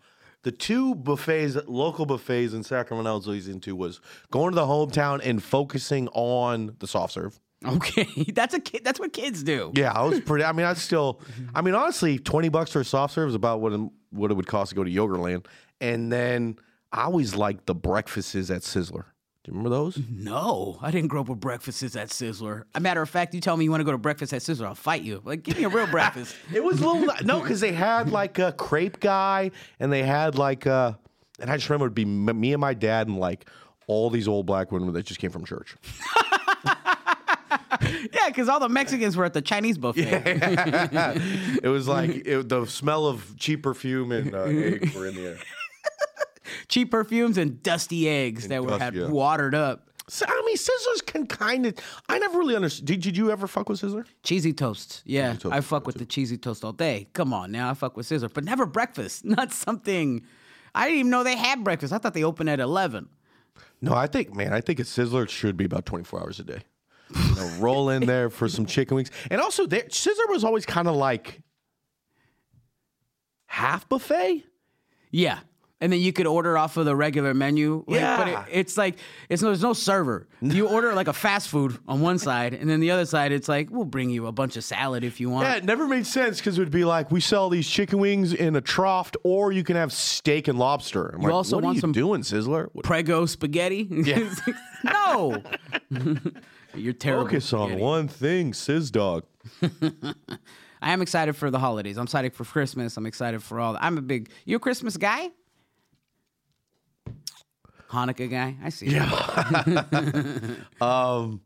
the 0.43 0.51
two 0.51 0.97
buffets, 0.97 1.57
local 1.69 2.07
buffets 2.07 2.55
in 2.55 2.65
Sacramento. 2.65 3.09
I 3.09 3.15
was 3.15 3.29
always 3.29 3.47
into 3.47 3.77
was 3.77 4.01
going 4.33 4.51
to 4.51 4.57
the 4.57 4.67
hometown 4.67 5.21
and 5.23 5.41
focusing 5.41 6.09
on 6.09 6.75
the 6.81 6.89
soft 6.89 7.13
serve. 7.13 7.39
Okay, 7.67 8.07
that's 8.35 8.55
a 8.55 8.61
kid. 8.61 8.85
That's 8.85 8.99
what 8.99 9.13
kids 9.13 9.43
do. 9.43 9.73
Yeah, 9.75 9.93
I 9.93 10.03
was 10.05 10.21
pretty. 10.27 10.45
I 10.45 10.53
mean, 10.53 10.67
I 10.67 10.75
still. 10.75 11.15
Mm-hmm. 11.15 11.57
I 11.57 11.63
mean, 11.63 11.75
honestly, 11.75 12.19
twenty 12.19 12.49
bucks 12.49 12.73
for 12.73 12.81
a 12.81 12.85
soft 12.85 13.15
serve 13.15 13.29
is 13.29 13.35
about 13.35 13.61
what 13.61 13.73
it, 13.73 13.81
what 14.11 14.31
it 14.31 14.35
would 14.35 14.47
cost 14.47 14.71
to 14.71 14.77
go 14.77 14.85
to 14.85 14.91
Yogurtland. 14.91 15.47
And 15.81 16.13
then 16.13 16.57
I 16.93 17.03
always 17.03 17.35
liked 17.35 17.67
the 17.67 17.75
breakfasts 17.75 18.35
at 18.51 18.63
Sizzler. 18.63 19.05
Do 19.43 19.53
you 19.53 19.57
remember 19.57 19.71
those? 19.71 19.99
No, 20.11 20.79
I 20.83 20.91
didn't 20.91 21.09
grow 21.09 21.23
up 21.23 21.31
with 21.31 21.41
breakfasts 21.41 21.97
at 21.97 22.09
Sizzler. 22.09 22.65
A 22.75 22.81
matter 22.81 23.01
of 23.01 23.09
fact, 23.09 23.33
you 23.33 23.41
tell 23.41 23.57
me 23.57 23.65
you 23.65 23.71
want 23.71 23.81
to 23.81 23.87
go 23.87 23.93
to 23.93 23.99
breakfast 23.99 24.35
at 24.35 24.43
Sizzler, 24.43 24.67
I'll 24.67 24.75
fight 24.75 25.01
you. 25.01 25.23
Like, 25.25 25.45
give 25.45 25.57
me 25.57 25.65
a 25.65 25.71
real 25.71 25.87
breakfast. 25.91 26.37
It 26.53 26.63
was 26.63 26.81
a 26.81 26.87
little 26.87 27.15
no, 27.25 27.41
because 27.41 27.61
they 27.61 27.73
had 27.73 28.11
like 28.11 28.39
a 28.39 28.53
crepe 28.53 29.01
guy, 29.01 29.51
and 29.79 29.91
they 29.91 30.03
had 30.03 30.35
like 30.37 30.67
a, 30.67 30.99
and 31.39 31.51
I 31.51 31.57
just 31.57 31.71
remember 31.71 31.87
it'd 31.87 31.95
be 31.95 32.05
me 32.05 32.53
and 32.53 32.61
my 32.61 32.75
dad 32.75 33.09
and 33.09 33.19
like 33.19 33.49
all 33.87 34.11
these 34.11 34.29
old 34.29 34.45
black 34.45 34.71
women 34.73 34.93
that 34.93 35.05
just 35.05 35.21
came 35.21 35.31
from 35.31 35.45
church. 35.47 35.75
yeah, 38.13 38.29
because 38.29 38.49
all 38.49 38.61
the 38.61 38.69
Mexicans 38.69 39.17
were 39.17 39.25
at 39.25 39.33
the 39.33 39.43
Chinese 39.43 39.79
buffet. 39.79 40.01
It 41.63 41.69
was 41.69 41.89
like 41.89 42.11
it, 42.27 42.49
the 42.49 42.67
smell 42.67 43.07
of 43.07 43.37
cheap 43.37 43.63
perfume 43.63 44.13
and 44.13 44.35
uh, 44.35 44.45
eggs 44.45 44.95
were 44.95 45.07
in 45.07 45.15
the 45.15 45.29
air. 45.29 45.39
Cheap 46.69 46.91
perfumes 46.91 47.39
and 47.39 47.63
dusty 47.63 48.09
eggs 48.09 48.49
that 48.49 48.63
were 48.63 48.71
dust- 48.71 48.83
had 48.83 48.95
yeah. 48.95 49.09
watered 49.09 49.55
up. 49.55 49.89
So, 50.09 50.25
I 50.29 50.43
mean, 50.45 50.57
Sizzlers 50.57 51.07
can 51.07 51.27
kind 51.27 51.67
of. 51.67 51.75
I 52.09 52.19
never 52.19 52.39
really 52.39 52.57
understood. 52.57 52.87
Did, 52.87 53.01
did 53.01 53.17
you 53.17 53.31
ever 53.31 53.47
fuck 53.47 53.69
with 53.69 53.81
Sizzler? 53.81 54.05
Cheesy 54.25 54.53
toast. 54.53 55.03
Yeah, 55.05 55.35
toast 55.35 55.55
I 55.55 55.61
fuck 55.61 55.87
with 55.87 55.99
the 55.99 56.07
cheesy 56.07 56.37
toast 56.37 56.65
all 56.65 56.73
day. 56.73 57.09
Come 57.13 57.33
on 57.33 57.53
now, 57.53 57.71
I 57.71 57.75
fuck 57.75 57.97
with 57.97 58.09
Sizzler, 58.09 58.33
but 58.33 58.45
never 58.45 58.67
breakfast. 58.67 59.25
Not 59.25 59.53
something. 59.53 60.23
I 60.75 60.87
didn't 60.87 61.01
even 61.01 61.11
know 61.11 61.23
they 61.23 61.37
had 61.37 61.63
breakfast. 61.63 61.93
I 61.93 61.99
thought 61.99 62.15
they 62.15 62.25
opened 62.25 62.51
at 62.51 62.59
eleven. 62.59 63.09
No, 63.83 63.95
I 63.95 64.07
think, 64.07 64.35
man, 64.35 64.53
I 64.53 64.61
think 64.61 64.79
a 64.79 64.83
Sizzler 64.83 65.29
should 65.29 65.57
be 65.57 65.65
about 65.65 65.87
24 65.87 66.21
hours 66.21 66.39
a 66.39 66.45
day. 66.45 66.61
You 67.15 67.35
know, 67.35 67.51
roll 67.59 67.91
in 67.91 68.07
there 68.07 68.31
for 68.31 68.49
some 68.49 68.67
chicken 68.67 68.97
wings. 68.97 69.11
And 69.31 69.41
also, 69.41 69.67
there, 69.67 69.83
Sizzler 69.83 70.29
was 70.29 70.45
always 70.45 70.67
kind 70.67 70.89
of 70.89 70.95
like, 70.97 71.43
half 73.47 73.89
buffet. 73.89 74.45
Yeah. 75.11 75.39
And 75.83 75.91
then 75.91 76.01
you 76.01 76.13
could 76.13 76.27
order 76.27 76.59
off 76.59 76.77
of 76.77 76.85
the 76.85 76.95
regular 76.95 77.33
menu. 77.33 77.85
Like, 77.87 78.01
But 78.03 78.29
it, 78.29 78.39
it's 78.59 78.77
like, 78.77 78.99
it's 79.31 79.41
no, 79.41 79.49
there's 79.49 79.63
no 79.63 79.73
server. 79.73 80.29
You 80.43 80.69
order 80.75 80.93
like 80.93 81.09
a 81.09 81.13
fast 81.15 81.49
food 81.49 81.79
on 81.89 82.03
one 82.03 82.19
side, 82.19 82.53
and 82.53 82.69
then 82.69 82.81
the 82.81 82.91
other 82.91 83.07
side, 83.07 83.33
it's 83.33 83.49
like, 83.49 83.71
we'll 83.71 83.87
bring 83.87 84.11
you 84.11 84.27
a 84.27 84.33
bunch 84.33 84.59
of 84.59 84.65
salad 84.65 85.05
if 85.05 85.21
you 85.21 85.31
want. 85.31 85.47
Yeah, 85.49 85.55
it 85.57 85.65
never 85.65 85.89
made 85.89 86.07
sense 86.07 86.37
because 86.37 86.59
it 86.59 86.61
would 86.61 86.71
be 86.71 86.85
like 86.85 87.11
we 87.11 87.21
sell 87.23 87.49
these 87.49 87.67
chicken 87.67 87.99
wings 87.99 88.35
in 88.35 88.57
a 88.57 88.61
trough, 88.61 89.11
or 89.25 89.53
you 89.53 89.65
can 89.65 89.75
have 89.77 89.91
steak 89.91 90.49
and 90.49 90.59
lobster. 90.59 91.09
I'm 91.15 91.23
You 91.23 91.29
like, 91.29 91.35
also 91.35 91.57
what 91.57 91.65
want 91.65 91.75
are 91.75 91.77
you 91.77 91.81
some- 91.81 91.93
doing, 91.93 92.21
Sizzler? 92.21 92.69
What- 92.75 92.85
Prego 92.85 93.25
spaghetti? 93.25 93.89
Yeah. 93.91 94.31
no. 94.85 95.43
You're 96.75 96.93
terrible. 96.93 97.27
Focus 97.27 97.53
on 97.53 97.79
one 97.79 98.09
thing, 98.09 98.55
Sizz 98.55 98.91
Dog. 98.91 99.25
I 100.83 100.93
am 100.93 101.03
excited 101.03 101.35
for 101.37 101.51
the 101.51 101.59
holidays. 101.59 101.99
I'm 101.99 102.05
excited 102.05 102.35
for 102.35 102.45
Christmas. 102.45 102.97
I'm 102.97 103.07
excited 103.07 103.43
for 103.43 103.61
all. 103.61 103.77
I'm 103.81 103.99
a 103.99 104.03
big. 104.03 104.31
You 104.45 104.57
a 104.57 104.61
Christmas 104.61 104.97
guy? 104.97 105.31
Hanukkah 107.91 108.31
guy? 108.31 108.57
I 108.63 108.69
see. 108.71 108.87
Yeah. 108.87 109.11
Um, 110.81 111.43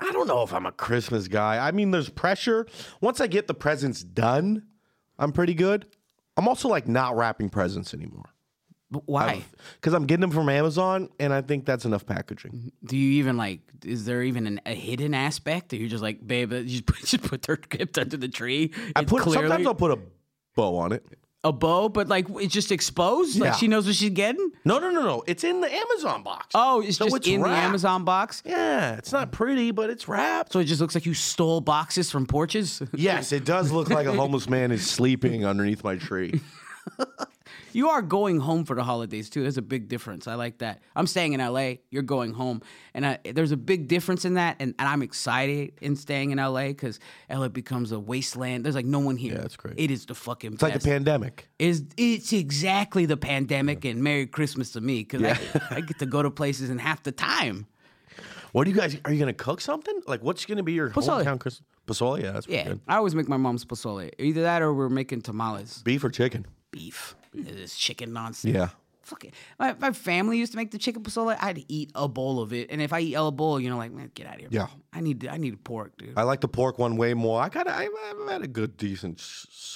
I 0.00 0.12
don't 0.12 0.26
know 0.26 0.42
if 0.42 0.52
I'm 0.52 0.66
a 0.66 0.72
Christmas 0.72 1.28
guy. 1.28 1.66
I 1.66 1.70
mean, 1.70 1.90
there's 1.90 2.10
pressure. 2.10 2.66
Once 3.00 3.20
I 3.20 3.26
get 3.26 3.46
the 3.46 3.54
presents 3.54 4.02
done, 4.02 4.64
I'm 5.18 5.32
pretty 5.32 5.54
good. 5.54 5.86
I'm 6.36 6.48
also 6.48 6.68
like 6.68 6.88
not 6.88 7.16
wrapping 7.16 7.48
presents 7.48 7.94
anymore 7.94 8.33
Why? 8.90 9.42
because 9.74 9.92
I'm 9.92 10.06
getting 10.06 10.20
them 10.20 10.30
from 10.30 10.48
Amazon, 10.48 11.08
and 11.18 11.32
I 11.32 11.40
think 11.42 11.64
that's 11.64 11.84
enough 11.84 12.06
packaging. 12.06 12.70
Do 12.84 12.96
you 12.96 13.12
even 13.18 13.36
like? 13.36 13.60
Is 13.84 14.04
there 14.04 14.22
even 14.22 14.46
an, 14.46 14.60
a 14.66 14.74
hidden 14.74 15.14
aspect? 15.14 15.72
Or 15.72 15.76
you're 15.76 15.88
just 15.88 16.02
like, 16.02 16.24
babe, 16.26 16.52
uh, 16.52 16.56
you 16.56 16.64
just 16.80 16.86
put, 16.86 16.98
just 17.04 17.22
put 17.24 17.42
their 17.42 17.56
gift 17.56 17.98
under 17.98 18.16
the 18.16 18.28
tree. 18.28 18.72
I 18.94 19.04
put 19.04 19.22
clearly 19.22 19.42
sometimes 19.48 19.66
I'll 19.66 19.74
put 19.74 19.90
a 19.90 19.98
bow 20.54 20.76
on 20.76 20.92
it. 20.92 21.04
a 21.42 21.52
bow, 21.52 21.88
but 21.88 22.06
like 22.08 22.26
it's 22.36 22.52
just 22.54 22.70
exposed. 22.70 23.38
Like 23.40 23.48
Yeah. 23.48 23.52
she 23.56 23.66
knows 23.68 23.86
what 23.86 23.96
she's 23.96 24.10
getting. 24.10 24.50
No, 24.64 24.78
no, 24.78 24.90
no, 24.90 25.02
no. 25.02 25.24
It's 25.26 25.42
in 25.44 25.60
the 25.60 25.74
Amazon 25.74 26.22
box. 26.22 26.46
Oh, 26.54 26.80
it's 26.80 26.96
So 26.98 27.06
just 27.06 27.16
it's 27.16 27.26
in 27.26 27.42
the. 27.42 27.48
Amazon 27.48 28.04
box. 28.04 28.42
Yeah, 28.46 28.94
it's 28.96 29.10
not 29.12 29.32
pretty, 29.32 29.72
but 29.72 29.90
it's 29.90 30.06
wrapped. 30.06 30.52
So 30.52 30.60
it 30.60 30.64
just 30.66 30.80
looks 30.80 30.94
like 30.94 31.04
you 31.06 31.14
stole 31.14 31.60
boxes 31.60 32.10
from 32.12 32.26
porches. 32.26 32.80
Yes, 32.94 33.32
it 33.32 33.44
does 33.44 33.72
look 33.72 33.90
like 33.90 34.06
a 34.06 34.12
homeless 34.12 34.48
man 34.48 34.70
is 34.70 34.88
sleeping 34.88 35.44
underneath 35.44 35.82
my 35.82 35.96
tree. 35.96 36.40
You 37.74 37.88
are 37.88 38.02
going 38.02 38.38
home 38.38 38.64
for 38.64 38.76
the 38.76 38.84
holidays 38.84 39.28
too. 39.28 39.42
There's 39.42 39.58
a 39.58 39.62
big 39.62 39.88
difference. 39.88 40.28
I 40.28 40.36
like 40.36 40.58
that. 40.58 40.80
I'm 40.94 41.06
staying 41.06 41.32
in 41.32 41.40
LA. 41.40 41.74
You're 41.90 42.02
going 42.02 42.32
home, 42.32 42.62
and 42.94 43.04
I, 43.04 43.18
there's 43.24 43.50
a 43.50 43.56
big 43.56 43.88
difference 43.88 44.24
in 44.24 44.34
that. 44.34 44.56
And, 44.60 44.74
and 44.78 44.88
I'm 44.88 45.02
excited 45.02 45.72
in 45.80 45.96
staying 45.96 46.30
in 46.30 46.38
LA 46.38 46.68
because 46.68 47.00
LA 47.28 47.48
becomes 47.48 47.90
a 47.90 47.98
wasteland. 47.98 48.64
There's 48.64 48.76
like 48.76 48.86
no 48.86 49.00
one 49.00 49.16
here. 49.16 49.34
Yeah, 49.34 49.40
that's 49.40 49.56
great. 49.56 49.74
It 49.76 49.90
is 49.90 50.06
the 50.06 50.14
fucking. 50.14 50.54
It's 50.54 50.62
like 50.62 50.74
the 50.74 50.88
pandemic. 50.88 51.48
Is 51.58 51.84
it's 51.96 52.32
exactly 52.32 53.06
the 53.06 53.16
pandemic 53.16 53.84
and 53.84 54.02
Merry 54.02 54.26
Christmas 54.26 54.70
to 54.72 54.80
me 54.80 55.00
because 55.00 55.22
I, 55.22 55.38
I 55.70 55.80
get 55.80 55.98
to 55.98 56.06
go 56.06 56.22
to 56.22 56.30
places 56.30 56.70
in 56.70 56.78
half 56.78 57.02
the 57.02 57.12
time. 57.12 57.66
What 58.52 58.64
do 58.64 58.70
you 58.70 58.76
guys? 58.76 58.96
Are 59.04 59.12
you 59.12 59.18
gonna 59.18 59.32
cook 59.32 59.60
something? 59.60 60.00
Like, 60.06 60.22
what's 60.22 60.46
gonna 60.46 60.62
be 60.62 60.74
your 60.74 60.90
Pozole. 60.90 61.24
hometown 61.24 61.40
Christmas? 61.40 61.66
Pozole, 61.86 62.22
yeah, 62.22 62.32
that's 62.32 62.46
Yeah, 62.46 62.64
good. 62.68 62.80
I 62.88 62.96
always 62.96 63.14
make 63.14 63.28
my 63.28 63.36
mom's 63.36 63.64
pozole. 63.64 64.10
Either 64.18 64.42
that 64.42 64.62
or 64.62 64.72
we're 64.72 64.88
making 64.88 65.22
tamales, 65.22 65.82
Beef 65.82 66.02
or 66.04 66.08
chicken? 66.08 66.46
Beef, 66.74 67.14
this 67.32 67.76
chicken 67.76 68.12
nonsense. 68.12 68.54
Yeah. 68.54 68.68
Fuck 69.02 69.26
it. 69.26 69.34
My, 69.58 69.74
my 69.78 69.92
family 69.92 70.38
used 70.38 70.52
to 70.52 70.56
make 70.56 70.70
the 70.70 70.78
chicken 70.78 71.02
pozole. 71.02 71.36
I'd 71.38 71.62
eat 71.68 71.92
a 71.94 72.08
bowl 72.08 72.40
of 72.40 72.54
it, 72.54 72.70
and 72.70 72.80
if 72.80 72.92
I 72.92 73.00
eat 73.00 73.14
a 73.14 73.30
bowl, 73.30 73.60
you 73.60 73.68
know, 73.68 73.76
like 73.76 73.92
man, 73.92 74.10
get 74.14 74.26
out 74.26 74.36
of 74.36 74.40
here. 74.40 74.48
Yeah. 74.50 74.66
I 74.92 75.00
need 75.00 75.26
I 75.26 75.36
need 75.36 75.62
pork, 75.62 75.96
dude. 75.98 76.14
I 76.16 76.22
like 76.22 76.40
the 76.40 76.48
pork 76.48 76.78
one 76.78 76.96
way 76.96 77.12
more. 77.12 77.40
I 77.40 77.50
got, 77.50 77.68
I, 77.68 77.86
I've 77.86 78.28
had 78.28 78.42
a 78.42 78.48
good, 78.48 78.76
decent 78.78 79.18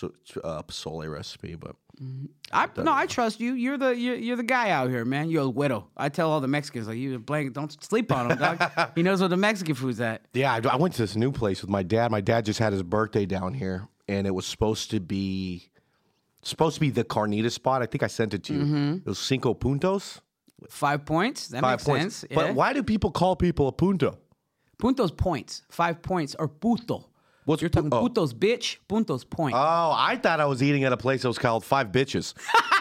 uh, 0.02 0.62
pozole 0.62 1.12
recipe, 1.12 1.56
but 1.56 1.76
I 2.52 2.68
no, 2.78 2.92
I 2.92 3.06
trust 3.06 3.40
you. 3.40 3.52
You're 3.54 3.76
the 3.76 3.90
you're, 3.90 4.14
you're 4.14 4.36
the 4.36 4.42
guy 4.42 4.70
out 4.70 4.88
here, 4.88 5.04
man. 5.04 5.28
You're 5.28 5.44
a 5.44 5.48
widow. 5.48 5.88
I 5.96 6.08
tell 6.08 6.30
all 6.30 6.40
the 6.40 6.48
Mexicans 6.48 6.88
like 6.88 6.96
you 6.96 7.16
a 7.16 7.18
blanket. 7.18 7.52
Don't 7.52 7.84
sleep 7.84 8.10
on 8.10 8.30
him, 8.30 8.38
dog. 8.38 8.92
he 8.94 9.02
knows 9.02 9.20
where 9.20 9.28
the 9.28 9.36
Mexican 9.36 9.74
food's 9.74 10.00
at. 10.00 10.22
yeah, 10.32 10.54
I, 10.54 10.68
I 10.68 10.76
went 10.76 10.94
to 10.94 11.02
this 11.02 11.16
new 11.16 11.32
place 11.32 11.60
with 11.60 11.70
my 11.70 11.82
dad. 11.82 12.10
My 12.10 12.20
dad 12.20 12.44
just 12.46 12.60
had 12.60 12.72
his 12.72 12.82
birthday 12.82 13.26
down 13.26 13.52
here, 13.52 13.88
and 14.08 14.26
it 14.26 14.34
was 14.34 14.46
supposed 14.46 14.90
to 14.92 15.00
be 15.00 15.70
supposed 16.42 16.74
to 16.74 16.80
be 16.80 16.90
the 16.90 17.04
carnita 17.04 17.50
spot. 17.50 17.82
I 17.82 17.86
think 17.86 18.02
I 18.02 18.06
sent 18.06 18.34
it 18.34 18.44
to 18.44 18.54
you. 18.54 18.60
Mm-hmm. 18.60 18.92
It 18.98 19.06
was 19.06 19.18
Cinco 19.18 19.54
Puntos, 19.54 20.20
Five 20.68 21.04
points. 21.04 21.48
That 21.48 21.60
five 21.60 21.78
makes 21.78 21.84
points. 21.84 22.16
sense. 22.16 22.32
But 22.34 22.46
yeah. 22.46 22.52
why 22.52 22.72
do 22.72 22.82
people 22.82 23.10
call 23.10 23.36
people 23.36 23.68
a 23.68 23.72
punto? 23.72 24.18
Puntos 24.80 25.16
points. 25.16 25.62
Five 25.70 26.02
points 26.02 26.34
or 26.38 26.48
puto. 26.48 27.08
What's 27.44 27.62
You're 27.62 27.68
talking 27.70 27.90
pu- 27.90 27.96
oh. 27.96 28.08
putos, 28.08 28.34
bitch. 28.34 28.78
Puntos 28.88 29.28
point. 29.28 29.54
Oh, 29.54 29.94
I 29.96 30.18
thought 30.22 30.40
I 30.40 30.46
was 30.46 30.62
eating 30.62 30.84
at 30.84 30.92
a 30.92 30.96
place 30.96 31.22
that 31.22 31.28
was 31.28 31.38
called 31.38 31.64
Five 31.64 31.92
Bitches. 31.92 32.34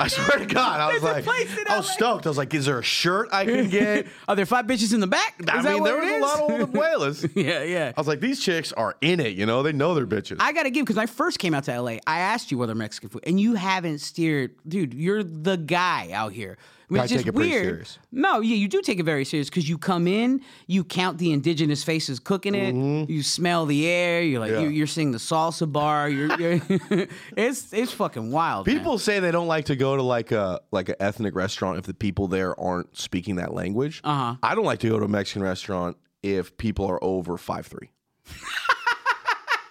I 0.00 0.08
swear 0.08 0.38
to 0.38 0.46
God, 0.46 0.80
I 0.80 0.92
was 0.94 1.02
like, 1.02 1.26
I 1.68 1.76
was 1.76 1.90
stoked. 1.90 2.26
I 2.26 2.28
was 2.30 2.38
like, 2.38 2.52
is 2.54 2.66
there 2.66 2.78
a 2.78 2.82
shirt 2.82 3.28
I 3.32 3.44
can 3.44 3.68
get? 3.70 4.06
Are 4.28 4.36
there 4.36 4.46
five 4.46 4.66
bitches 4.66 4.92
in 4.94 5.00
the 5.00 5.06
back? 5.06 5.34
Is 5.40 5.46
I 5.48 5.62
that 5.62 5.72
mean, 5.72 5.82
what 5.82 5.88
there 5.90 6.00
was 6.00 6.08
a 6.10 6.14
is? 6.14 6.22
lot 6.22 6.40
of 6.40 6.50
old 6.50 6.72
abuelas. 6.72 7.32
yeah, 7.36 7.62
yeah. 7.62 7.92
I 7.96 8.00
was 8.00 8.08
like, 8.08 8.20
these 8.20 8.40
chicks 8.40 8.72
are 8.72 8.96
in 9.00 9.20
it, 9.20 9.36
you 9.36 9.46
know? 9.46 9.62
They 9.62 9.72
know 9.72 9.94
they're 9.94 10.06
bitches. 10.06 10.36
I 10.40 10.52
gotta 10.52 10.70
give 10.70 10.84
because 10.84 10.98
I 10.98 11.06
first 11.06 11.38
came 11.38 11.54
out 11.54 11.64
to 11.64 11.80
LA. 11.80 11.98
I 12.06 12.18
asked 12.20 12.50
you 12.50 12.58
whether 12.58 12.74
Mexican 12.74 13.08
food, 13.08 13.22
and 13.26 13.40
you 13.40 13.54
haven't 13.54 13.98
steered, 14.00 14.52
dude. 14.66 14.94
You're 14.94 15.22
the 15.22 15.56
guy 15.56 16.10
out 16.12 16.32
here. 16.32 16.58
I 16.90 16.92
mean, 16.92 17.00
I 17.00 17.04
it's 17.04 17.12
just 17.12 17.24
take 17.24 17.28
it 17.28 17.34
pretty 17.34 17.50
weird. 17.50 17.64
serious. 17.64 17.98
No, 18.12 18.40
yeah, 18.40 18.56
you 18.56 18.68
do 18.68 18.82
take 18.82 18.98
it 19.00 19.04
very 19.04 19.24
serious 19.24 19.48
because 19.48 19.68
you 19.68 19.78
come 19.78 20.06
in, 20.06 20.42
you 20.66 20.84
count 20.84 21.18
the 21.18 21.32
indigenous 21.32 21.82
faces 21.82 22.20
cooking 22.20 22.54
it, 22.54 23.08
you 23.08 23.22
smell 23.22 23.64
the 23.66 23.88
air, 23.88 24.22
you're 24.22 24.40
like, 24.40 24.52
Mm-hmm. 24.52 24.60
Yeah. 24.62 24.68
you, 24.68 24.74
you're 24.74 24.86
seeing 24.86 25.10
the 25.12 25.18
salsa 25.18 25.70
bar. 25.70 26.08
You're, 26.10 26.38
you're 26.38 26.60
it's 27.36 27.72
it's 27.72 27.92
fucking 27.92 28.30
wild. 28.30 28.66
man. 28.66 28.76
People 28.76 28.98
say 28.98 29.18
they 29.20 29.30
don't 29.30 29.46
like 29.48 29.64
to 29.66 29.76
go 29.76 29.96
to 29.96 30.02
like 30.02 30.30
a 30.32 30.60
like 30.70 30.88
an 30.90 30.96
ethnic 31.00 31.34
restaurant 31.34 31.78
if 31.78 31.84
the 31.86 31.94
people 31.94 32.28
there 32.28 32.58
aren't 32.60 32.96
speaking 32.96 33.36
that 33.36 33.54
language. 33.54 34.00
Uh-huh. 34.04 34.36
I 34.42 34.54
don't 34.54 34.64
like 34.66 34.80
to 34.80 34.88
go 34.90 34.98
to 34.98 35.04
a 35.06 35.08
Mexican 35.08 35.42
restaurant 35.42 35.96
if 36.22 36.56
people 36.58 36.86
are 36.86 37.02
over 37.02 37.36
five 37.38 37.66
three. 37.66 37.90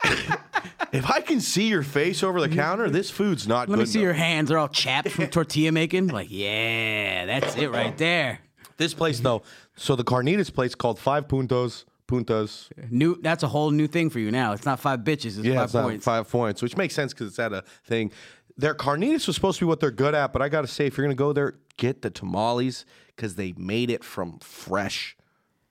if 0.91 1.09
I 1.09 1.21
can 1.21 1.39
see 1.41 1.67
your 1.67 1.83
face 1.83 2.23
over 2.23 2.39
the 2.41 2.49
counter, 2.49 2.89
this 2.89 3.09
food's 3.09 3.47
not 3.47 3.67
good. 3.67 3.71
Let 3.73 3.77
good 3.77 3.81
me 3.87 3.91
see 3.91 3.99
enough. 3.99 4.03
your 4.05 4.13
hands. 4.13 4.49
They're 4.49 4.57
all 4.57 4.67
chapped 4.67 5.09
from 5.09 5.27
tortilla 5.27 5.71
making. 5.71 6.07
Like, 6.07 6.27
yeah, 6.29 7.25
that's 7.25 7.55
it 7.55 7.69
right 7.71 7.97
there. 7.97 8.39
This 8.77 8.93
place 8.93 9.19
though, 9.19 9.43
so 9.75 9.95
the 9.95 10.03
carnitas 10.03 10.53
place 10.53 10.73
called 10.75 10.97
Five 10.99 11.27
Puntos 11.27 11.85
Puntas. 12.07 12.69
New. 12.89 13.17
That's 13.21 13.43
a 13.43 13.47
whole 13.47 13.71
new 13.71 13.87
thing 13.87 14.09
for 14.09 14.19
you 14.19 14.31
now. 14.31 14.53
It's 14.53 14.65
not 14.65 14.79
five 14.79 14.99
bitches. 15.01 15.37
It's 15.37 15.39
Yeah, 15.39 15.55
five 15.55 15.63
it's 15.65 15.73
not 15.73 15.83
points. 15.83 16.05
five 16.05 16.29
points, 16.29 16.61
which 16.61 16.75
makes 16.75 16.93
sense 16.95 17.13
because 17.13 17.27
it's 17.27 17.39
at 17.39 17.53
a 17.53 17.63
thing. 17.85 18.11
Their 18.57 18.75
carnitas 18.75 19.25
was 19.27 19.35
supposed 19.35 19.59
to 19.59 19.65
be 19.65 19.69
what 19.69 19.79
they're 19.79 19.89
good 19.91 20.13
at, 20.13 20.31
but 20.33 20.41
I 20.41 20.49
got 20.49 20.61
to 20.61 20.67
say, 20.67 20.85
if 20.85 20.97
you're 20.97 21.05
gonna 21.05 21.15
go 21.15 21.33
there, 21.33 21.55
get 21.77 22.01
the 22.01 22.09
tamales 22.09 22.85
because 23.15 23.35
they 23.35 23.53
made 23.57 23.89
it 23.89 24.03
from 24.03 24.37
fresh, 24.39 25.15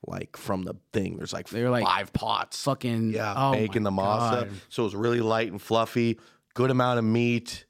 like 0.07 0.37
from 0.37 0.63
the 0.63 0.75
thing. 0.93 1.17
There's 1.17 1.33
like 1.33 1.49
They're 1.49 1.71
like 1.71 1.85
five 1.85 2.13
pots, 2.13 2.63
Fucking 2.65 3.11
yeah, 3.11 3.35
oh 3.37 3.53
baking 3.53 3.83
the 3.83 3.91
masa, 3.91 4.31
God. 4.31 4.51
so 4.69 4.83
it 4.83 4.87
was 4.87 4.95
really 4.97 5.21
light 5.21 5.51
and 5.51 5.61
fluffy. 5.61 6.19
Good 6.55 6.71
amount 6.71 6.99
of 6.99 7.05
meat. 7.05 7.65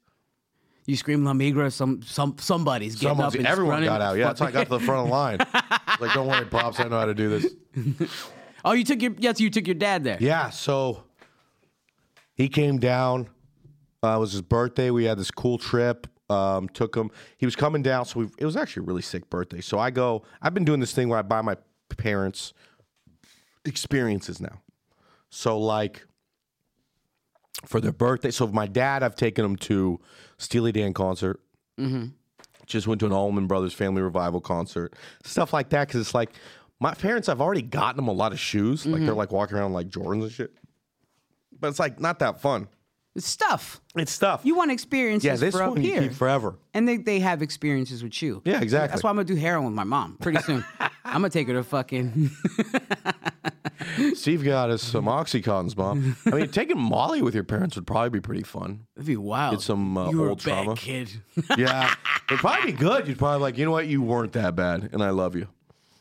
You 0.85 0.97
scream 0.97 1.23
La 1.23 1.31
Migra, 1.33 1.71
some 1.71 2.01
some 2.01 2.35
somebody's 2.39 2.95
getting 2.95 3.09
Someone's, 3.15 3.35
up 3.35 3.39
and 3.39 3.47
everyone 3.47 3.75
running. 3.75 3.87
got 3.89 4.01
out. 4.01 4.17
Yeah, 4.17 4.25
that's 4.27 4.41
how 4.41 4.47
I 4.47 4.51
got 4.51 4.63
to 4.65 4.69
the 4.69 4.79
front 4.79 5.01
of 5.01 5.07
the 5.07 5.11
line. 5.13 5.37
Like, 6.01 6.13
don't 6.13 6.27
worry, 6.27 6.45
pops, 6.45 6.79
I 6.79 6.89
know 6.89 6.99
how 6.99 7.05
to 7.05 7.13
do 7.13 7.29
this. 7.29 7.53
Oh, 8.65 8.71
you 8.71 8.85
took 8.85 9.01
your 9.01 9.11
yes, 9.17 9.41
you 9.41 9.49
took 9.49 9.67
your 9.67 9.75
dad 9.75 10.05
there. 10.05 10.17
Yeah, 10.21 10.49
so 10.49 11.03
he 12.33 12.47
came 12.47 12.79
down. 12.79 13.27
Uh, 14.01 14.15
it 14.15 14.19
was 14.19 14.31
his 14.31 14.41
birthday. 14.41 14.89
We 14.89 15.03
had 15.03 15.17
this 15.17 15.31
cool 15.31 15.57
trip. 15.57 16.07
Um, 16.29 16.69
took 16.69 16.95
him. 16.95 17.11
He 17.37 17.45
was 17.45 17.57
coming 17.57 17.81
down, 17.83 18.05
so 18.05 18.21
we, 18.21 18.29
it 18.37 18.45
was 18.45 18.55
actually 18.55 18.83
a 18.83 18.87
really 18.87 19.01
sick 19.01 19.29
birthday. 19.29 19.59
So 19.59 19.79
I 19.79 19.91
go. 19.91 20.23
I've 20.41 20.53
been 20.53 20.63
doing 20.63 20.79
this 20.79 20.93
thing 20.93 21.09
where 21.09 21.19
I 21.19 21.23
buy 21.23 21.41
my 21.41 21.57
parents 22.03 22.53
experiences 23.63 24.41
now. 24.41 24.61
So 25.29 25.57
like 25.57 26.05
for 27.65 27.79
their 27.79 27.93
birthday. 27.93 28.29
So 28.29 28.45
my 28.47 28.67
dad, 28.67 29.03
I've 29.03 29.15
taken 29.15 29.45
him 29.45 29.55
to 29.57 30.01
Steely 30.37 30.73
Dan 30.73 30.93
concert. 30.93 31.39
Mm-hmm. 31.79 32.07
Just 32.65 32.87
went 32.87 32.99
to 32.99 33.05
an 33.05 33.13
Allman 33.13 33.47
Brothers 33.47 33.73
Family 33.73 34.01
Revival 34.01 34.41
concert, 34.41 34.95
stuff 35.23 35.53
like 35.53 35.69
that. 35.69 35.87
Because 35.87 36.01
it's 36.01 36.13
like 36.13 36.31
my 36.79 36.93
parents, 36.93 37.29
I've 37.29 37.41
already 37.41 37.61
gotten 37.61 37.95
them 37.95 38.09
a 38.09 38.13
lot 38.13 38.33
of 38.33 38.39
shoes. 38.39 38.85
Like 38.85 38.95
mm-hmm. 38.95 39.05
they're 39.05 39.15
like 39.15 39.31
walking 39.31 39.57
around 39.57 39.73
like 39.73 39.87
Jordans 39.87 40.23
and 40.23 40.31
shit. 40.31 40.53
But 41.57 41.69
it's 41.69 41.79
like 41.79 41.99
not 42.01 42.19
that 42.19 42.41
fun. 42.41 42.67
It's 43.15 43.27
stuff. 43.27 43.79
It's 43.95 44.11
stuff. 44.11 44.41
You 44.43 44.55
want 44.55 44.71
experiences 44.71 45.25
yeah, 45.25 45.35
this 45.35 45.55
for 45.55 45.61
up 45.61 45.69
one 45.71 45.83
you 45.83 45.91
here. 45.91 46.01
keep 46.01 46.13
forever. 46.13 46.55
and 46.73 46.87
they, 46.87 46.97
they 46.97 47.19
have 47.19 47.43
experiences 47.43 48.03
with 48.03 48.19
you. 48.23 48.41
Yeah, 48.43 48.59
exactly. 48.59 48.87
That's 48.93 49.03
why 49.03 49.11
I'm 49.11 49.15
gonna 49.15 49.25
do 49.25 49.35
heroin 49.35 49.65
with 49.65 49.75
my 49.75 49.83
mom 49.83 50.17
pretty 50.19 50.39
soon. 50.39 50.65
I'm 51.05 51.21
gonna 51.21 51.29
take 51.29 51.47
her 51.47 51.53
to 51.53 51.63
fucking 51.63 52.31
Steve 54.15 54.43
got 54.43 54.69
us 54.69 54.81
some 54.81 55.05
oxycontins, 55.05 55.77
mom. 55.77 56.15
I 56.25 56.29
mean, 56.31 56.47
taking 56.51 56.79
Molly 56.79 57.21
with 57.21 57.35
your 57.35 57.43
parents 57.43 57.75
would 57.75 57.85
probably 57.85 58.09
be 58.09 58.21
pretty 58.21 58.43
fun. 58.43 58.85
It'd 58.95 59.05
be 59.05 59.17
wild. 59.17 59.55
Get 59.55 59.61
some, 59.61 59.97
uh, 59.97 60.09
you 60.09 60.19
were 60.19 60.29
old 60.29 60.41
a 60.41 60.49
bad 60.49 60.63
trauma. 60.63 60.75
kid. 60.75 61.11
Yeah, 61.57 61.93
it'd 62.29 62.39
probably 62.39 62.71
be 62.71 62.77
good. 62.77 63.07
You'd 63.07 63.17
probably 63.19 63.41
like, 63.41 63.57
you 63.57 63.65
know 63.65 63.71
what, 63.71 63.87
you 63.87 64.01
weren't 64.01 64.33
that 64.33 64.55
bad, 64.55 64.89
and 64.93 65.03
I 65.03 65.09
love 65.11 65.35
you. 65.35 65.47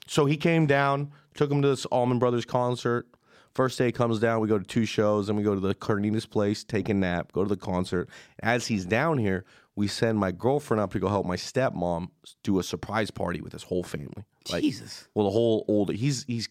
So 0.06 0.24
he 0.26 0.36
came 0.36 0.66
down, 0.66 1.12
took 1.34 1.50
him 1.50 1.62
to 1.62 1.68
this 1.68 1.84
Allman 1.86 2.18
Brothers 2.18 2.44
concert. 2.44 3.06
First 3.54 3.76
day 3.78 3.92
comes 3.92 4.18
down, 4.18 4.40
we 4.40 4.48
go 4.48 4.58
to 4.58 4.64
two 4.64 4.86
shows, 4.86 5.26
then 5.26 5.36
we 5.36 5.42
go 5.42 5.54
to 5.54 5.60
the 5.60 5.74
carnitas 5.74 6.28
place, 6.28 6.64
take 6.64 6.88
a 6.88 6.94
nap, 6.94 7.32
go 7.32 7.42
to 7.42 7.48
the 7.48 7.56
concert. 7.56 8.08
As 8.42 8.66
he's 8.66 8.86
down 8.86 9.18
here, 9.18 9.44
we 9.76 9.88
send 9.88 10.18
my 10.18 10.32
girlfriend 10.32 10.80
up 10.80 10.92
to 10.92 10.98
go 10.98 11.08
help 11.08 11.26
my 11.26 11.36
stepmom 11.36 12.08
do 12.42 12.58
a 12.58 12.62
surprise 12.62 13.10
party 13.10 13.40
with 13.40 13.52
his 13.52 13.64
whole 13.64 13.82
family. 13.82 14.24
Like, 14.50 14.62
Jesus. 14.62 15.06
Well, 15.14 15.26
the 15.26 15.32
whole 15.32 15.64
old 15.68 15.90
he's 15.92 16.24
he's 16.24 16.48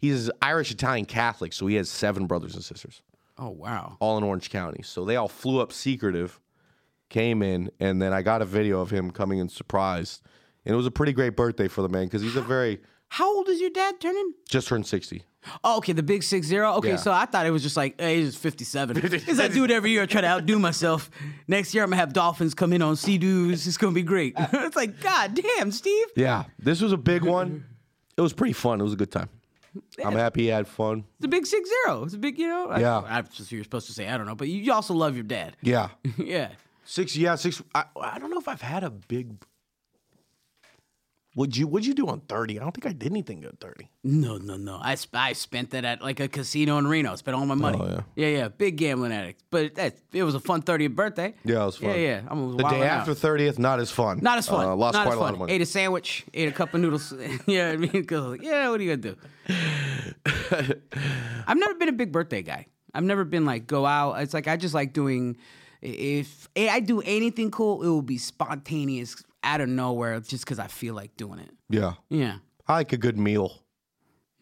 he's 0.00 0.30
Irish 0.42 0.70
Italian 0.70 1.06
Catholic, 1.06 1.52
so 1.52 1.66
he 1.66 1.74
has 1.76 1.90
seven 1.90 2.26
brothers 2.26 2.54
and 2.54 2.64
sisters, 2.64 3.02
Oh 3.36 3.50
wow. 3.50 3.96
all 4.00 4.16
in 4.18 4.24
Orange 4.24 4.50
County. 4.50 4.82
So 4.82 5.04
they 5.04 5.16
all 5.16 5.28
flew 5.28 5.60
up 5.60 5.72
secretive, 5.72 6.40
came 7.10 7.42
in, 7.42 7.70
and 7.80 8.00
then 8.00 8.12
I 8.12 8.22
got 8.22 8.42
a 8.42 8.46
video 8.46 8.80
of 8.80 8.90
him 8.90 9.10
coming 9.10 9.38
in 9.40 9.48
surprised, 9.48 10.22
and 10.64 10.72
it 10.72 10.76
was 10.76 10.86
a 10.86 10.90
pretty 10.90 11.12
great 11.12 11.36
birthday 11.36 11.68
for 11.68 11.82
the 11.82 11.88
man 11.88 12.04
because 12.04 12.22
he's 12.22 12.36
a 12.36 12.42
very 12.42 12.80
How 13.14 13.32
old 13.36 13.48
is 13.48 13.60
your 13.60 13.70
dad 13.70 14.00
turning? 14.00 14.34
just 14.48 14.66
turned 14.68 14.86
sixty. 14.86 15.22
Oh, 15.62 15.76
okay, 15.78 15.92
the 15.92 16.02
big 16.02 16.22
six 16.22 16.46
zero. 16.46 16.72
Okay, 16.76 16.88
Yeah. 16.90 16.96
so 16.96 17.12
I 17.12 17.26
thought 17.26 17.44
it 17.46 17.50
was 17.50 17.62
just 17.62 17.76
like, 17.76 18.00
hey, 18.00 18.22
he's 18.22 18.34
fifty 18.34 18.64
seven. 18.64 18.98
Because 19.00 19.38
I 19.46 19.48
do 19.48 19.62
it 19.64 19.70
every 19.70 19.90
year. 19.92 20.02
I 20.02 20.06
try 20.06 20.20
to 20.22 20.26
outdo 20.26 20.58
myself. 20.58 21.10
Next 21.46 21.74
year, 21.74 21.84
I'm 21.84 21.90
gonna 21.90 22.00
have 22.00 22.12
dolphins 22.12 22.54
come 22.54 22.72
in 22.72 22.82
on 22.82 22.96
sea 22.96 23.18
dudes. 23.18 23.66
It's 23.68 23.76
gonna 23.76 23.92
be 23.92 24.02
great. 24.02 24.36
Uh, 24.36 24.46
it's 24.52 24.74
like, 24.74 25.00
God 25.00 25.34
damn, 25.34 25.70
Steve. 25.70 26.06
Yeah, 26.16 26.44
this 26.58 26.80
was 26.80 26.92
a 26.92 26.96
big 26.96 27.22
one. 27.24 27.64
It 28.16 28.20
was 28.20 28.32
pretty 28.32 28.52
fun. 28.54 28.80
It 28.80 28.84
was 28.84 28.94
a 28.94 28.96
good 28.96 29.12
time. 29.12 29.28
I'm 30.04 30.14
happy 30.14 30.42
he 30.42 30.46
had 30.48 30.66
fun. 30.66 31.04
It's 31.18 31.24
a 31.26 31.28
big 31.28 31.46
six 31.46 31.68
zero. 31.84 32.04
It's 32.04 32.14
a 32.14 32.18
big, 32.18 32.38
you 32.38 32.48
know. 32.48 32.68
I- 32.68 32.80
Yeah. 32.80 33.02
I, 33.06 33.22
just 33.22 33.52
you're 33.52 33.64
supposed 33.64 33.86
to 33.88 33.92
say. 33.92 34.08
I 34.08 34.16
don't 34.16 34.26
know, 34.26 34.34
but 34.36 34.48
you, 34.48 34.58
you 34.60 34.72
also 34.72 34.94
love 34.94 35.14
your 35.14 35.24
dad. 35.24 35.56
Yeah, 35.62 35.88
yeah. 36.16 36.48
six. 36.84 37.16
Yeah, 37.16 37.34
six. 37.36 37.62
I, 37.74 37.84
I 38.00 38.18
don't 38.18 38.30
know 38.30 38.38
if 38.38 38.48
I've 38.48 38.62
had 38.62 38.82
a 38.82 38.90
big. 38.90 39.36
Would 41.36 41.56
you 41.56 41.66
What'd 41.66 41.84
you 41.86 41.94
do 41.94 42.06
on 42.06 42.20
thirty? 42.20 42.58
I 42.58 42.62
don't 42.62 42.72
think 42.72 42.86
I 42.86 42.92
did 42.92 43.10
anything 43.10 43.40
good 43.40 43.58
thirty. 43.58 43.90
No, 44.04 44.36
no, 44.36 44.56
no. 44.56 44.78
I, 44.80 44.94
sp- 44.94 45.16
I 45.16 45.32
spent 45.32 45.70
that 45.70 45.84
at 45.84 46.00
like 46.00 46.20
a 46.20 46.28
casino 46.28 46.78
in 46.78 46.86
Reno. 46.86 47.16
Spent 47.16 47.36
all 47.36 47.44
my 47.44 47.56
money. 47.56 47.78
Oh, 47.80 47.86
yeah. 47.86 48.00
yeah, 48.14 48.38
yeah. 48.38 48.48
Big 48.48 48.76
gambling 48.76 49.12
addict. 49.12 49.42
But 49.50 49.74
that, 49.74 49.98
it 50.12 50.22
was 50.22 50.36
a 50.36 50.40
fun 50.40 50.62
30th 50.62 50.94
birthday. 50.94 51.34
Yeah, 51.44 51.62
it 51.62 51.66
was 51.66 51.76
fun. 51.78 51.90
Yeah, 51.90 51.96
yeah. 51.96 52.22
I'm 52.28 52.56
The 52.56 52.68
day 52.68 52.82
after 52.82 53.14
thirtieth, 53.14 53.58
not 53.58 53.80
as 53.80 53.90
fun. 53.90 54.20
Not 54.22 54.38
as 54.38 54.46
fun. 54.46 54.64
Uh, 54.64 54.76
lost 54.76 54.94
Not 54.94 55.06
quite 55.06 55.12
as 55.14 55.18
a 55.18 55.22
lot 55.22 55.32
of 55.32 55.38
money. 55.40 55.52
Ate 55.52 55.62
a 55.62 55.66
sandwich. 55.66 56.24
Ate 56.32 56.48
a 56.48 56.52
cup 56.52 56.72
of 56.72 56.80
noodles. 56.80 57.12
yeah, 57.46 57.70
I 57.70 57.76
mean, 57.76 57.90
because 57.90 58.24
like, 58.24 58.42
yeah, 58.42 58.68
what 58.70 58.80
are 58.80 58.82
you 58.84 58.96
gonna 58.96 59.14
do? 59.14 59.16
I've 61.46 61.58
never 61.58 61.74
been 61.74 61.88
a 61.88 61.92
big 61.92 62.12
birthday 62.12 62.42
guy. 62.42 62.66
I've 62.94 63.04
never 63.04 63.24
been 63.24 63.44
like 63.44 63.66
go 63.66 63.86
out. 63.86 64.20
It's 64.20 64.34
like 64.34 64.46
I 64.46 64.56
just 64.56 64.74
like 64.74 64.92
doing. 64.92 65.36
If 65.82 66.48
I 66.56 66.80
do 66.80 67.02
anything 67.02 67.50
cool, 67.50 67.82
it 67.82 67.88
will 67.88 68.00
be 68.00 68.16
spontaneous, 68.16 69.22
out 69.44 69.60
of 69.60 69.68
nowhere, 69.68 70.18
just 70.20 70.44
because 70.44 70.58
I 70.58 70.66
feel 70.66 70.94
like 70.94 71.16
doing 71.16 71.38
it. 71.38 71.50
yeah, 71.68 71.94
Yeah. 72.08 72.36
I 72.66 72.74
like 72.74 72.92
a 72.92 72.96
good 72.96 73.18
meal. 73.18 73.62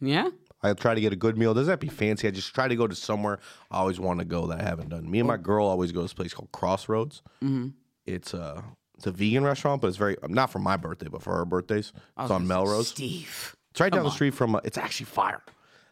Yeah. 0.00 0.30
I 0.62 0.72
try 0.74 0.94
to 0.94 1.00
get 1.00 1.12
a 1.12 1.16
good 1.16 1.36
meal. 1.36 1.54
Doesn't 1.54 1.70
have 1.70 1.80
to 1.80 1.86
be 1.86 1.90
fancy. 1.92 2.28
I 2.28 2.30
just 2.30 2.54
try 2.54 2.68
to 2.68 2.76
go 2.76 2.86
to 2.86 2.94
somewhere 2.94 3.40
I 3.70 3.78
always 3.78 3.98
want 3.98 4.20
to 4.20 4.24
go 4.24 4.46
that 4.46 4.60
I 4.60 4.62
haven't 4.64 4.90
done. 4.90 5.10
Me 5.10 5.18
and 5.18 5.26
my 5.26 5.36
girl 5.36 5.66
always 5.66 5.90
go 5.90 6.00
to 6.00 6.04
this 6.04 6.12
place 6.12 6.32
called 6.32 6.52
Crossroads. 6.52 7.20
Mm-hmm. 7.42 7.68
It's 8.06 8.32
a 8.32 8.62
it's 8.96 9.06
a 9.08 9.10
vegan 9.10 9.42
restaurant, 9.42 9.80
but 9.82 9.88
it's 9.88 9.96
very 9.96 10.16
not 10.28 10.50
for 10.50 10.60
my 10.60 10.76
birthday, 10.76 11.08
but 11.10 11.20
for 11.20 11.34
her 11.36 11.44
birthdays. 11.44 11.92
It's 12.18 12.30
on 12.30 12.46
Melrose. 12.46 12.88
Steve. 12.88 13.56
It's 13.72 13.80
right 13.80 13.92
down 13.92 14.04
the 14.04 14.10
street 14.10 14.34
from. 14.34 14.54
Uh, 14.54 14.60
it's 14.62 14.78
actually 14.78 15.06
fire. 15.06 15.42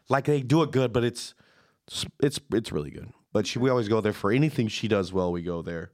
Like 0.07 0.23
they 0.25 0.41
do 0.41 0.61
it 0.63 0.71
good, 0.71 0.93
but 0.93 1.03
it's 1.03 1.33
it's 2.23 2.39
it's 2.53 2.71
really 2.71 2.91
good. 2.91 3.11
But 3.33 3.47
she, 3.47 3.59
we 3.59 3.69
always 3.69 3.89
go 3.89 3.99
there 3.99 4.13
for 4.13 4.31
anything 4.31 4.69
she 4.69 4.87
does 4.87 5.11
well. 5.11 5.31
We 5.33 5.41
go 5.41 5.61
there, 5.61 5.91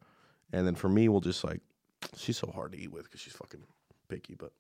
and 0.52 0.68
then 0.68 0.76
for 0.76 0.90
me, 0.90 1.08
we'll 1.10 1.22
just 1.22 1.44
like 1.44 1.62
She's 2.16 2.38
so 2.38 2.52
hard 2.54 2.72
to 2.74 2.80
eat 2.80 2.92
with 2.92 3.06
because 3.06 3.22
she's 3.22 3.34
fucking 3.34 3.64
picky, 4.10 4.36
but. 4.36 4.52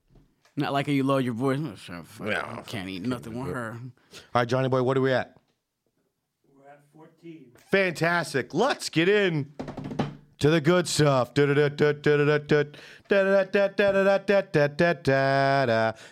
Not 0.56 0.74
like 0.74 0.88
how 0.88 0.92
you 0.92 1.04
lower 1.04 1.20
your 1.20 1.34
voice. 1.34 1.60
Oh, 1.62 1.76
sure, 1.76 2.04
yeah, 2.26 2.40
I 2.40 2.56
can't, 2.56 2.68
can't 2.68 2.90
eat 2.90 3.04
nothing 3.06 3.40
with 3.40 3.54
her. 3.54 3.78
All 3.80 4.22
right, 4.34 4.48
Johnny 4.48 4.70
boy, 4.70 4.82
what 4.82 4.98
are 4.98 5.02
we 5.02 5.14
at? 5.14 5.38
We're 6.58 6.68
at 6.68 6.82
14. 6.96 7.46
Fantastic. 7.70 8.56
Let's 8.56 8.90
get 8.90 9.08
in 9.08 9.54
to 10.40 10.50
the 10.50 10.60
good 10.60 10.88
stuff. 10.88 11.34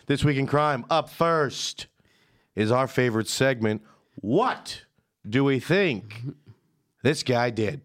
This 0.06 0.24
week 0.24 0.38
in 0.38 0.48
crime, 0.48 0.86
up 0.90 1.10
first 1.10 1.88
is 2.56 2.72
our 2.72 2.88
favorite 2.88 3.28
segment. 3.28 3.82
What 4.16 4.84
do 5.28 5.44
we 5.44 5.60
think 5.60 6.22
this 7.04 7.24
guy 7.24 7.50
did? 7.50 7.82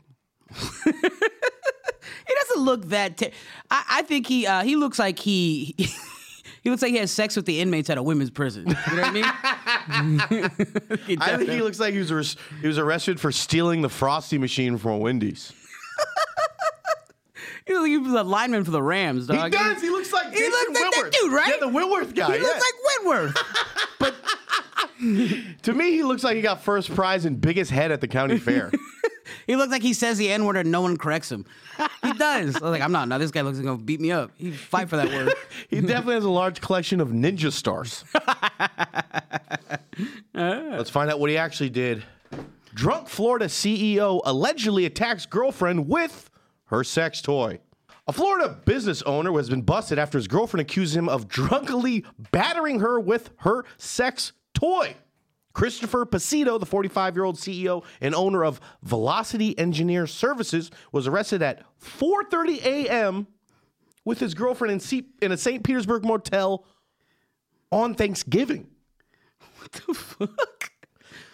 He 2.50 2.54
doesn't 2.54 2.64
look 2.64 2.84
that. 2.90 3.22
I, 3.70 3.84
I 3.90 4.02
think 4.02 4.26
he 4.26 4.46
uh, 4.46 4.62
he 4.62 4.76
looks 4.76 4.98
like 4.98 5.18
he 5.18 5.74
he 6.62 6.70
looks 6.70 6.82
like 6.82 6.92
he 6.92 6.98
has 6.98 7.10
sex 7.10 7.36
with 7.36 7.46
the 7.46 7.60
inmates 7.60 7.90
at 7.90 7.98
a 7.98 8.02
women's 8.02 8.30
prison. 8.30 8.66
You 8.68 8.74
know 8.96 9.02
what 9.02 9.04
I 9.04 9.10
mean? 9.12 9.24
He 11.06 11.16
I 11.20 11.36
think 11.36 11.50
he 11.50 11.60
looks 11.62 11.80
like 11.80 11.92
he 11.94 12.00
was 12.00 12.36
he 12.60 12.66
was 12.68 12.78
arrested 12.78 13.18
for 13.20 13.32
stealing 13.32 13.82
the 13.82 13.88
frosty 13.88 14.38
machine 14.38 14.78
from 14.78 14.92
a 14.92 14.98
Wendy's. 14.98 15.52
he 17.66 17.72
looks 17.74 17.82
like 17.82 17.90
he 17.90 17.98
was 17.98 18.12
a 18.12 18.22
lineman 18.22 18.64
for 18.64 18.70
the 18.70 18.82
Rams, 18.82 19.26
He 19.26 19.32
dog. 19.34 19.50
does. 19.52 19.80
He 19.82 19.90
looks 19.90 20.12
like 20.12 20.30
He 20.32 20.38
Jason 20.38 20.50
looks 20.52 20.80
like 20.80 20.90
that 20.92 21.12
dude, 21.20 21.32
right? 21.32 21.48
Yeah, 21.48 21.56
the 21.60 21.68
Whitworth 21.68 22.14
guy. 22.14 22.36
He 22.36 22.42
looks 22.42 22.60
like 22.60 22.74
Whitworth. 23.04 23.36
But 23.98 24.14
to 25.62 25.72
me, 25.72 25.92
he 25.92 26.02
looks 26.04 26.22
like 26.24 26.36
he 26.36 26.42
got 26.42 26.62
first 26.62 26.94
prize 26.94 27.24
and 27.24 27.40
biggest 27.40 27.70
head 27.70 27.90
at 27.90 28.00
the 28.00 28.08
county 28.08 28.38
fair. 28.38 28.70
He 29.46 29.56
looks 29.56 29.70
like 29.70 29.82
he 29.82 29.92
says 29.92 30.18
the 30.18 30.30
N 30.30 30.44
word 30.44 30.56
and 30.56 30.70
no 30.70 30.82
one 30.82 30.96
corrects 30.96 31.30
him. 31.30 31.44
He 32.02 32.12
does. 32.12 32.56
I 32.56 32.60
was 32.60 32.70
like, 32.70 32.82
I'm 32.82 32.92
not. 32.92 33.08
Now 33.08 33.18
this 33.18 33.30
guy 33.30 33.42
looks 33.42 33.56
like 33.56 33.64
he's 33.64 33.70
gonna 33.70 33.82
beat 33.82 34.00
me 34.00 34.12
up. 34.12 34.30
He 34.36 34.50
fight 34.50 34.88
for 34.88 34.96
that 34.96 35.08
word. 35.08 35.34
He 35.68 35.80
definitely 35.80 36.14
has 36.14 36.24
a 36.24 36.30
large 36.30 36.60
collection 36.60 37.00
of 37.00 37.10
ninja 37.10 37.52
stars. 37.52 38.04
Let's 40.34 40.90
find 40.90 41.10
out 41.10 41.20
what 41.20 41.30
he 41.30 41.36
actually 41.36 41.70
did. 41.70 42.04
Drunk 42.74 43.08
Florida 43.08 43.46
CEO 43.46 44.20
allegedly 44.24 44.84
attacks 44.84 45.26
girlfriend 45.26 45.88
with 45.88 46.30
her 46.66 46.84
sex 46.84 47.20
toy. 47.20 47.58
A 48.06 48.12
Florida 48.12 48.56
business 48.64 49.02
owner 49.02 49.32
has 49.36 49.50
been 49.50 49.62
busted 49.62 49.98
after 49.98 50.18
his 50.18 50.26
girlfriend 50.26 50.62
accused 50.62 50.96
him 50.96 51.08
of 51.08 51.28
drunkenly 51.28 52.04
battering 52.32 52.80
her 52.80 52.98
with 52.98 53.30
her 53.38 53.64
sex 53.76 54.32
toy. 54.54 54.94
Christopher 55.52 56.06
Pasito, 56.06 56.58
the 56.60 56.66
45 56.66 57.16
year 57.16 57.24
old 57.24 57.36
CEO 57.36 57.84
and 58.00 58.14
owner 58.14 58.44
of 58.44 58.60
Velocity 58.82 59.58
Engineer 59.58 60.06
Services, 60.06 60.70
was 60.92 61.06
arrested 61.06 61.42
at 61.42 61.62
4:30 61.82 62.64
a.m. 62.64 63.26
with 64.04 64.20
his 64.20 64.34
girlfriend 64.34 64.72
in, 64.72 64.80
C- 64.80 65.06
in 65.20 65.32
a 65.32 65.36
St. 65.36 65.62
Petersburg 65.64 66.04
motel 66.04 66.64
on 67.72 67.94
Thanksgiving. 67.94 68.68
what 69.58 69.72
the 69.72 69.94
fuck? 69.94 70.70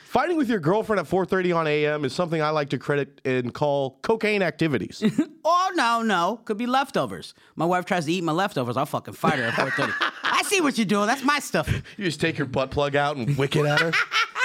Fighting 0.07 0.39
with 0.39 0.49
your 0.49 0.61
girlfriend 0.61 0.99
at 1.01 1.07
4:30 1.07 1.55
on 1.55 1.67
a.m. 1.67 2.05
is 2.07 2.15
something 2.15 2.41
I 2.41 2.49
like 2.51 2.71
to 2.71 2.79
credit 2.79 3.21
and 3.27 3.53
call 3.53 3.99
cocaine 4.03 4.43
activities. 4.43 5.03
Oh 5.49 5.71
no, 5.77 6.03
no. 6.03 6.41
Could 6.45 6.57
be 6.57 6.67
leftovers. 6.67 7.33
My 7.55 7.65
wife 7.67 7.85
tries 7.85 8.07
to 8.07 8.13
eat 8.13 8.25
my 8.25 8.33
leftovers. 8.33 8.77
I'll 8.77 8.85
fucking 8.85 9.15
fight 9.15 9.39
her 9.39 9.45
at 9.45 9.53
4:30. 9.55 10.13
I 10.47 10.49
see 10.49 10.61
what 10.61 10.79
you're 10.79 10.85
doing. 10.87 11.07
That's 11.09 11.25
my 11.25 11.41
stuff. 11.41 11.69
you 11.97 12.05
just 12.05 12.21
take 12.21 12.39
your 12.39 12.47
butt 12.47 12.71
plug 12.71 12.95
out 12.95 13.17
and 13.17 13.37
wick 13.37 13.57
it 13.57 13.67
at 13.67 13.81
her. 13.81 13.93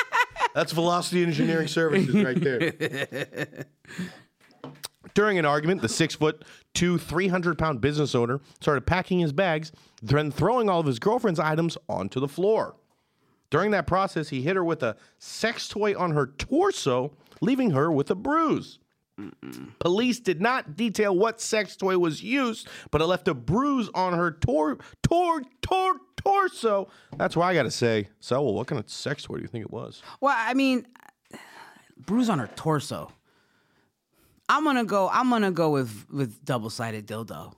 That's 0.56 0.72
Velocity 0.72 1.24
Engineering 1.24 1.68
Services 1.68 2.14
right 2.16 2.40
there. 2.40 3.66
During 5.14 5.38
an 5.38 5.46
argument, 5.46 5.82
the 5.82 5.90
six 5.90 6.16
foot 6.16 6.44
two, 6.74 6.98
300 6.98 7.58
pound 7.58 7.82
business 7.82 8.16
owner 8.16 8.40
started 8.60 8.86
packing 8.86 9.20
his 9.20 9.32
bags, 9.32 9.72
then 10.02 10.32
throwing 10.32 10.70
all 10.70 10.80
of 10.80 10.86
his 10.86 11.00
girlfriend's 11.00 11.40
items 11.40 11.78
onto 11.88 12.20
the 12.20 12.28
floor. 12.28 12.76
During 13.50 13.72
that 13.72 13.86
process, 13.86 14.30
he 14.30 14.42
hit 14.42 14.56
her 14.56 14.64
with 14.64 14.82
a 14.82 14.96
sex 15.20 15.68
toy 15.68 15.98
on 15.98 16.12
her 16.12 16.28
torso, 16.28 17.12
leaving 17.42 17.72
her 17.72 17.92
with 17.92 18.10
a 18.10 18.16
bruise. 18.16 18.80
Police 19.80 20.20
did 20.20 20.42
not 20.42 20.76
detail 20.76 21.16
what 21.16 21.42
sex 21.42 21.76
toy 21.76 21.98
was 21.98 22.22
used, 22.24 22.68
but 22.92 23.02
it 23.02 23.06
left 23.06 23.28
a 23.28 23.34
bruise 23.34 23.90
on 23.94 24.14
her 24.14 24.32
tor- 24.32 24.78
tor- 25.04 25.42
tor- 25.62 26.00
torso. 26.18 26.88
That's 27.18 27.36
why 27.36 27.50
I 27.50 27.54
got 27.54 27.64
to 27.64 27.72
say, 27.72 28.10
so 28.20 28.42
well, 28.42 28.54
what 28.54 28.68
kind 28.68 28.80
of 28.80 28.90
sex 28.90 29.24
toy 29.24 29.36
do 29.38 29.42
you 29.42 29.48
think 29.48 29.66
it 29.66 29.72
was? 29.72 30.02
Well, 30.20 30.36
I 30.38 30.54
mean, 30.54 30.86
bruise 31.98 32.30
on 32.30 32.40
her 32.40 32.50
torso. 32.56 33.12
I'm 34.52 34.66
gonna 34.66 34.84
go. 34.84 35.10
I'm 35.10 35.30
gonna 35.30 35.50
go 35.50 35.70
with 35.70 36.06
with 36.12 36.44
double 36.44 36.70
sided 36.70 37.08
dildo. 37.08 37.54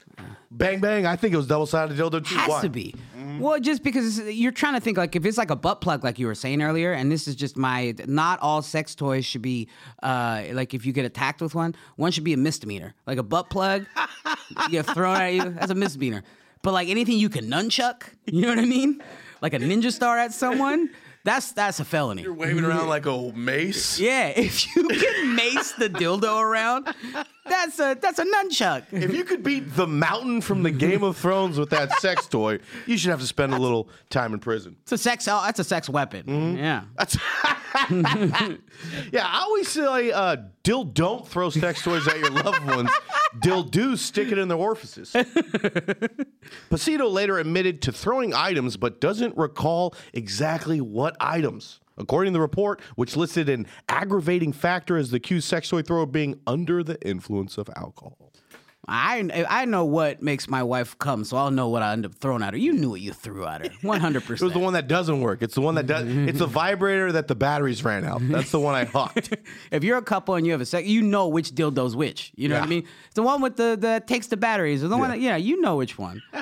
Bang 0.51 0.79
bang! 0.79 1.07
I 1.07 1.15
think 1.15 1.33
it 1.33 1.37
was 1.37 1.47
double 1.47 1.65
sided 1.65 1.97
dildo 1.97 2.23
too. 2.23 2.35
Has 2.35 2.47
Why? 2.47 2.61
to 2.61 2.69
be. 2.69 2.93
Well, 3.39 3.59
just 3.59 3.81
because 3.81 4.19
you're 4.19 4.51
trying 4.51 4.75
to 4.75 4.79
think 4.79 4.95
like 4.95 5.15
if 5.15 5.25
it's 5.25 5.39
like 5.39 5.49
a 5.49 5.55
butt 5.55 5.81
plug, 5.81 6.03
like 6.03 6.19
you 6.19 6.27
were 6.27 6.35
saying 6.35 6.61
earlier, 6.61 6.93
and 6.93 7.11
this 7.11 7.27
is 7.27 7.35
just 7.35 7.57
my. 7.57 7.95
Not 8.05 8.39
all 8.41 8.61
sex 8.61 8.93
toys 8.93 9.25
should 9.25 9.41
be 9.41 9.69
uh 10.03 10.43
like 10.51 10.75
if 10.75 10.85
you 10.85 10.93
get 10.93 11.05
attacked 11.05 11.41
with 11.41 11.55
one, 11.55 11.73
one 11.95 12.11
should 12.11 12.23
be 12.23 12.33
a 12.33 12.37
misdemeanor. 12.37 12.93
Like 13.07 13.17
a 13.17 13.23
butt 13.23 13.49
plug, 13.49 13.87
You 14.49 14.69
get 14.69 14.85
thrown 14.85 15.17
at 15.17 15.33
you. 15.33 15.49
That's 15.49 15.71
a 15.71 15.75
misdemeanor. 15.75 16.21
But 16.61 16.73
like 16.73 16.89
anything 16.89 17.17
you 17.17 17.29
can 17.29 17.45
nunchuck, 17.45 18.03
you 18.25 18.41
know 18.43 18.49
what 18.49 18.59
I 18.59 18.65
mean? 18.65 19.01
Like 19.41 19.53
a 19.53 19.59
ninja 19.59 19.91
star 19.91 20.19
at 20.19 20.31
someone, 20.31 20.89
that's 21.23 21.53
that's 21.53 21.79
a 21.79 21.85
felony. 21.85 22.23
You're 22.23 22.33
waving 22.33 22.65
around 22.65 22.87
like 22.87 23.05
a 23.05 23.31
mace. 23.33 23.99
Yeah, 23.99 24.27
if 24.35 24.75
you 24.75 24.87
can 24.87 25.35
mace 25.35 25.71
the 25.73 25.89
dildo 25.89 26.39
around, 26.41 26.93
That's 27.45 27.79
a 27.79 27.97
that's 27.99 28.19
a 28.19 28.25
nunchuck. 28.25 28.85
If 28.91 29.13
you 29.13 29.23
could 29.23 29.43
beat 29.43 29.75
the 29.75 29.87
mountain 29.87 30.41
from 30.41 30.63
the 30.63 30.71
Game 30.71 31.03
of 31.03 31.17
Thrones 31.17 31.57
with 31.57 31.69
that 31.71 31.99
sex 31.99 32.27
toy, 32.29 32.59
you 32.85 32.97
should 32.97 33.11
have 33.11 33.21
to 33.21 33.27
spend 33.27 33.53
a 33.53 33.57
little 33.57 33.89
time 34.09 34.33
in 34.33 34.39
prison. 34.39 34.75
It's 34.83 34.91
a 34.91 34.97
sex. 34.97 35.27
Oh, 35.27 35.41
that's 35.45 35.59
a 35.59 35.63
sex 35.63 35.89
weapon. 35.89 36.25
Mm-hmm. 36.25 36.57
Yeah. 36.57 36.83
That's 36.97 37.17
yeah. 39.11 39.25
I 39.25 39.39
always 39.41 39.67
say, 39.67 40.11
uh, 40.11 40.37
"Dill, 40.63 40.83
don't 40.83 41.27
throw 41.27 41.49
sex 41.49 41.81
toys 41.83 42.07
at 42.07 42.19
your 42.19 42.31
loved 42.31 42.65
ones. 42.65 42.89
Dill, 43.41 43.63
do 43.63 43.95
stick 43.95 44.31
it 44.31 44.37
in 44.37 44.47
their 44.47 44.57
orifices." 44.57 45.11
Pasito 46.69 47.11
later 47.11 47.39
admitted 47.39 47.81
to 47.83 47.91
throwing 47.91 48.33
items, 48.33 48.77
but 48.77 49.01
doesn't 49.01 49.35
recall 49.37 49.95
exactly 50.13 50.81
what 50.81 51.15
items. 51.19 51.79
According 51.97 52.33
to 52.33 52.37
the 52.37 52.41
report, 52.41 52.81
which 52.95 53.15
listed 53.15 53.49
an 53.49 53.67
aggravating 53.87 54.51
factor 54.51 54.97
as 54.97 55.11
the 55.11 55.17
accused 55.17 55.47
sex 55.47 55.69
toy 55.69 55.83
thrower 55.83 56.07
being 56.07 56.39
under 56.47 56.83
the 56.83 56.99
influence 57.07 57.57
of 57.57 57.69
alcohol. 57.75 58.32
I 58.85 59.45
I 59.49 59.63
know 59.63 59.85
what 59.85 60.21
makes 60.21 60.49
my 60.49 60.61
wife 60.61 60.97
come, 60.99 61.23
so 61.23 61.37
I'll 61.37 61.51
know 61.51 61.69
what 61.69 61.81
I 61.81 61.93
end 61.93 62.05
up 62.05 62.15
throwing 62.15 62.43
at 62.43 62.53
her. 62.53 62.59
You 62.59 62.73
knew 62.73 62.89
what 62.89 62.99
you 62.99 63.13
threw 63.13 63.45
at 63.45 63.65
her. 63.65 63.71
one 63.81 64.01
hundred 64.01 64.21
percent. 64.25 64.41
It 64.41 64.45
was 64.45 64.53
the 64.53 64.59
one 64.59 64.73
that 64.73 64.89
doesn't 64.89 65.21
work. 65.21 65.41
It's 65.41 65.55
the 65.55 65.61
one 65.61 65.75
that 65.75 65.87
does. 65.87 66.05
It's 66.05 66.39
the 66.39 66.47
vibrator 66.47 67.11
that 67.13 67.29
the 67.29 67.35
batteries 67.35 67.83
ran 67.85 68.03
out. 68.03 68.19
That's 68.27 68.51
the 68.51 68.59
one 68.59 68.75
I 68.75 68.83
hawked. 68.85 69.35
If 69.71 69.83
you're 69.83 69.97
a 69.97 70.01
couple 70.03 70.35
and 70.35 70.45
you 70.45 70.51
have 70.51 70.61
a 70.61 70.65
sex, 70.65 70.85
you 70.87 71.01
know 71.01 71.27
which 71.29 71.51
dildo's 71.55 71.95
which. 71.95 72.31
You 72.35 72.49
know 72.49 72.55
what 72.55 72.65
I 72.65 72.67
mean? 72.67 72.85
It's 73.05 73.15
the 73.15 73.23
one 73.23 73.41
with 73.41 73.55
the 73.55 73.77
that 73.79 74.05
takes 74.07 74.27
the 74.27 74.37
batteries, 74.37 74.83
or 74.83 74.89
the 74.89 74.97
one 74.97 75.09
Yeah. 75.09 75.15
that 75.15 75.21
yeah, 75.21 75.35
you 75.37 75.61
know 75.61 75.77
which 75.77 75.97
one. 75.97 76.21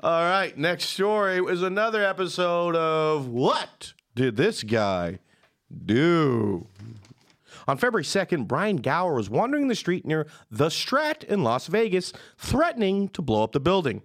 All 0.00 0.22
right, 0.22 0.56
next 0.56 0.86
story 0.86 1.40
was 1.40 1.62
another 1.62 2.02
episode 2.04 2.76
of 2.76 3.26
What 3.26 3.92
Did 4.14 4.36
This 4.36 4.62
Guy 4.62 5.18
Do? 5.84 6.66
On 7.68 7.76
February 7.76 8.04
2nd, 8.04 8.48
Brian 8.48 8.76
Gower 8.76 9.14
was 9.14 9.28
wandering 9.28 9.68
the 9.68 9.74
street 9.74 10.06
near 10.06 10.26
the 10.50 10.68
Strat 10.68 11.22
in 11.24 11.44
Las 11.44 11.66
Vegas, 11.66 12.14
threatening 12.38 13.10
to 13.10 13.20
blow 13.20 13.44
up 13.44 13.52
the 13.52 13.60
building. 13.60 14.02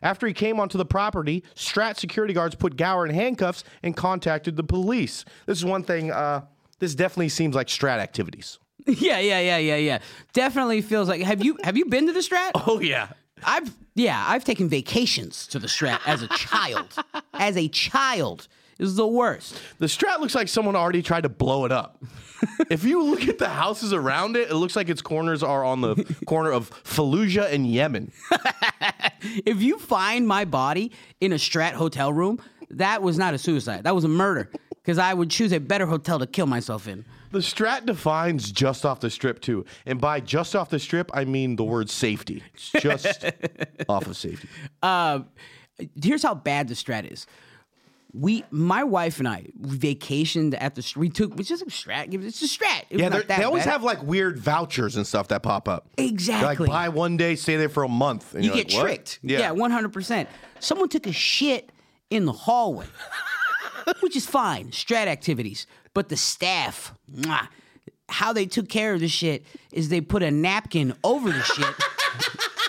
After 0.00 0.28
he 0.28 0.32
came 0.32 0.60
onto 0.60 0.78
the 0.78 0.84
property, 0.84 1.42
Strat 1.56 1.98
security 1.98 2.32
guards 2.32 2.54
put 2.54 2.76
Gower 2.76 3.04
in 3.04 3.12
handcuffs 3.12 3.64
and 3.82 3.96
contacted 3.96 4.56
the 4.56 4.62
police. 4.62 5.24
This 5.46 5.58
is 5.58 5.64
one 5.64 5.82
thing, 5.82 6.12
uh, 6.12 6.42
this 6.78 6.94
definitely 6.94 7.30
seems 7.30 7.56
like 7.56 7.66
Strat 7.66 7.98
activities. 7.98 8.60
yeah, 8.86 9.18
yeah, 9.18 9.40
yeah, 9.40 9.58
yeah, 9.58 9.76
yeah. 9.76 9.98
Definitely 10.32 10.80
feels 10.80 11.08
like. 11.08 11.20
Have 11.20 11.44
you 11.44 11.58
have 11.64 11.76
you 11.76 11.86
been 11.86 12.06
to 12.06 12.12
the 12.12 12.20
Strat? 12.20 12.52
Oh, 12.54 12.80
yeah. 12.80 13.08
I've 13.44 13.76
yeah, 13.94 14.24
I've 14.26 14.44
taken 14.44 14.68
vacations 14.68 15.46
to 15.48 15.58
the 15.58 15.66
Strat 15.66 16.00
as 16.06 16.22
a 16.22 16.28
child. 16.28 16.94
as 17.34 17.56
a 17.56 17.68
child, 17.68 18.48
was 18.80 18.96
the 18.96 19.06
worst. 19.06 19.60
The 19.78 19.86
Strat 19.86 20.20
looks 20.20 20.34
like 20.34 20.48
someone 20.48 20.76
already 20.76 21.02
tried 21.02 21.22
to 21.22 21.28
blow 21.28 21.64
it 21.64 21.72
up. 21.72 22.02
if 22.70 22.84
you 22.84 23.02
look 23.02 23.28
at 23.28 23.38
the 23.38 23.48
houses 23.48 23.92
around 23.92 24.36
it, 24.36 24.50
it 24.50 24.54
looks 24.54 24.76
like 24.76 24.88
its 24.88 25.02
corners 25.02 25.42
are 25.42 25.64
on 25.64 25.80
the 25.80 26.16
corner 26.26 26.50
of 26.50 26.70
Fallujah 26.84 27.52
and 27.52 27.66
Yemen. 27.66 28.12
If 29.44 29.60
you 29.60 29.78
find 29.78 30.26
my 30.26 30.44
body 30.44 30.92
in 31.20 31.32
a 31.32 31.36
Strat 31.36 31.72
hotel 31.72 32.12
room, 32.12 32.40
that 32.70 33.02
was 33.02 33.18
not 33.18 33.34
a 33.34 33.38
suicide. 33.38 33.84
That 33.84 33.94
was 33.94 34.04
a 34.04 34.08
murder. 34.08 34.50
Because 34.70 34.98
I 34.98 35.12
would 35.12 35.30
choose 35.30 35.52
a 35.52 35.60
better 35.60 35.86
hotel 35.86 36.18
to 36.18 36.26
kill 36.26 36.46
myself 36.46 36.88
in. 36.88 37.04
The 37.32 37.40
Strat 37.40 37.86
defines 37.86 38.50
just 38.50 38.84
off 38.84 39.00
the 39.00 39.10
strip 39.10 39.40
too, 39.40 39.64
and 39.86 40.00
by 40.00 40.18
just 40.18 40.56
off 40.56 40.70
the 40.70 40.80
strip, 40.80 41.10
I 41.14 41.24
mean 41.24 41.54
the 41.54 41.62
word 41.62 41.88
safety. 41.88 42.42
It's 42.54 42.70
just 42.72 43.24
off 43.88 44.06
of 44.06 44.16
safety. 44.16 44.48
Uh, 44.82 45.20
here's 46.02 46.24
how 46.24 46.34
bad 46.34 46.66
the 46.66 46.74
Strat 46.74 47.10
is. 47.12 47.26
We, 48.12 48.44
my 48.50 48.82
wife 48.82 49.18
and 49.20 49.28
I, 49.28 49.46
vacationed 49.60 50.56
at 50.60 50.74
the. 50.74 50.92
We 50.96 51.08
took, 51.10 51.38
it's 51.38 51.48
just 51.48 51.62
a 51.62 51.66
Strat. 51.66 52.12
It's 52.12 52.42
a 52.42 52.46
Strat. 52.46 52.82
It 52.90 52.98
Yeah, 52.98 53.08
they're- 53.08 53.22
they 53.22 53.44
always 53.44 53.64
bad. 53.64 53.70
have 53.70 53.82
like 53.84 54.02
weird 54.02 54.36
vouchers 54.38 54.96
and 54.96 55.06
stuff 55.06 55.28
that 55.28 55.42
pop 55.44 55.68
up. 55.68 55.86
They're 55.96 56.06
Exactly. 56.06 56.66
Like 56.66 56.68
buy 56.68 56.88
one 56.88 57.16
day, 57.16 57.36
stay 57.36 57.56
there 57.56 57.68
for 57.68 57.84
a 57.84 57.88
month. 57.88 58.34
and 58.34 58.44
you 58.44 58.52
get 58.52 58.72
like, 58.72 58.82
tricked. 58.84 59.20
Yeah. 59.22 59.52
one 59.52 59.70
hundred 59.70 59.92
percent. 59.92 60.28
Someone 60.58 60.88
took 60.88 61.06
a 61.06 61.12
shit 61.12 61.70
in 62.10 62.24
the 62.24 62.32
hallway, 62.32 62.86
which 64.00 64.16
is 64.16 64.26
fine. 64.26 64.70
Strat 64.70 65.06
activities, 65.06 65.66
but 65.94 66.08
the 66.08 66.16
staff, 66.16 66.92
mwah, 67.14 67.46
how 68.08 68.32
they 68.32 68.44
took 68.46 68.68
care 68.68 68.92
of 68.92 68.98
the 69.00 69.06
shit 69.08 69.44
is 69.72 69.88
they 69.88 70.00
put 70.00 70.24
a 70.24 70.32
napkin 70.32 70.94
over 71.04 71.30
the 71.30 71.42
shit. 71.42 71.74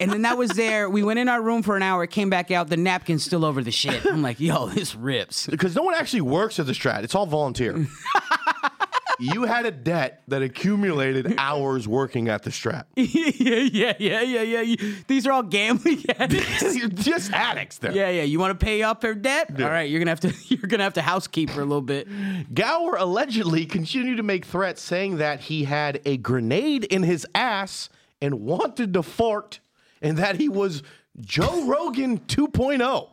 And 0.00 0.10
then 0.10 0.22
that 0.22 0.38
was 0.38 0.50
there. 0.50 0.88
We 0.88 1.02
went 1.02 1.18
in 1.18 1.28
our 1.28 1.40
room 1.40 1.62
for 1.62 1.76
an 1.76 1.82
hour, 1.82 2.06
came 2.06 2.30
back 2.30 2.50
out, 2.50 2.68
the 2.68 2.76
napkin's 2.76 3.22
still 3.22 3.44
over 3.44 3.62
the 3.62 3.70
shit. 3.70 4.04
I'm 4.06 4.22
like, 4.22 4.40
yo, 4.40 4.66
this 4.68 4.94
rips. 4.94 5.46
because 5.46 5.76
no 5.76 5.82
one 5.82 5.94
actually 5.94 6.22
works 6.22 6.58
at 6.58 6.66
the 6.66 6.72
Strat. 6.72 7.04
It's 7.04 7.14
all 7.14 7.26
volunteer. 7.26 7.86
you 9.20 9.42
had 9.42 9.66
a 9.66 9.70
debt 9.70 10.22
that 10.28 10.42
accumulated 10.42 11.34
hours 11.36 11.86
working 11.86 12.28
at 12.28 12.42
the 12.42 12.50
Strat. 12.50 12.84
yeah, 12.96 13.94
yeah, 13.98 14.22
yeah, 14.22 14.42
yeah, 14.42 14.60
yeah. 14.62 14.92
These 15.06 15.26
are 15.26 15.32
all 15.32 15.42
gambling 15.42 16.02
addicts. 16.18 16.74
You're 16.74 16.88
just 16.88 17.32
addicts 17.32 17.78
there. 17.78 17.92
Yeah, 17.92 18.08
yeah. 18.08 18.22
You 18.22 18.38
want 18.38 18.58
to 18.58 18.64
pay 18.64 18.82
off 18.82 19.00
their 19.00 19.14
debt? 19.14 19.60
All 19.60 19.68
right, 19.68 19.88
you're 19.90 20.00
gonna 20.00 20.10
have 20.10 20.20
to. 20.20 20.32
You're 20.48 20.68
gonna 20.68 20.84
have 20.84 20.94
to 20.94 21.02
housekeep 21.02 21.50
for 21.50 21.60
a 21.60 21.64
little 21.64 21.82
bit. 21.82 22.08
Gower 22.54 22.96
allegedly 22.96 23.66
continued 23.66 24.16
to 24.16 24.22
make 24.22 24.44
threats 24.46 24.80
saying 24.82 25.18
that 25.18 25.40
he 25.40 25.64
had 25.64 26.00
a 26.06 26.16
grenade 26.16 26.84
in 26.84 27.02
his 27.02 27.26
ass 27.34 27.88
and 28.22 28.40
wanted 28.40 28.92
to 28.94 29.02
fart, 29.02 29.60
and 30.02 30.16
that 30.18 30.36
he 30.36 30.48
was 30.48 30.82
Joe 31.20 31.66
Rogan 31.66 32.20
oh. 32.38 32.46
2.0. 32.46 33.08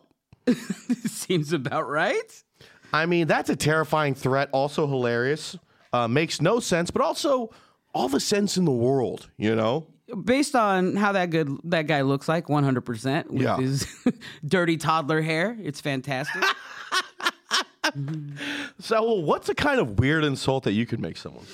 Seems 1.09 1.53
about 1.53 1.87
right. 1.89 2.43
I 2.93 3.05
mean, 3.05 3.27
that's 3.27 3.49
a 3.49 3.55
terrifying 3.55 4.15
threat, 4.15 4.49
also 4.53 4.87
hilarious. 4.87 5.57
Uh, 5.91 6.07
makes 6.07 6.41
no 6.41 6.59
sense, 6.59 6.91
but 6.91 7.01
also 7.01 7.49
all 7.93 8.07
the 8.09 8.19
sense 8.19 8.57
in 8.57 8.65
the 8.65 8.71
world, 8.71 9.29
you 9.37 9.55
know? 9.55 9.87
Based 10.23 10.55
on 10.55 10.95
how 10.95 11.11
that 11.13 11.31
good 11.31 11.49
that 11.65 11.87
guy 11.87 12.01
looks 12.01 12.29
like, 12.29 12.47
100 12.47 12.81
percent 12.81 13.31
with 13.31 13.41
Yeah. 13.43 13.57
his 13.57 13.85
dirty 14.47 14.77
toddler 14.77 15.21
hair, 15.21 15.57
it's 15.61 15.81
fantastic. 15.81 16.43
So, 18.79 19.13
what's 19.13 19.47
a 19.49 19.55
kind 19.55 19.79
of 19.79 19.97
weird 19.97 20.23
insult 20.23 20.65
that 20.65 20.73
you 20.73 20.85
could 20.85 20.99
make 20.99 21.17
someone? 21.17 21.45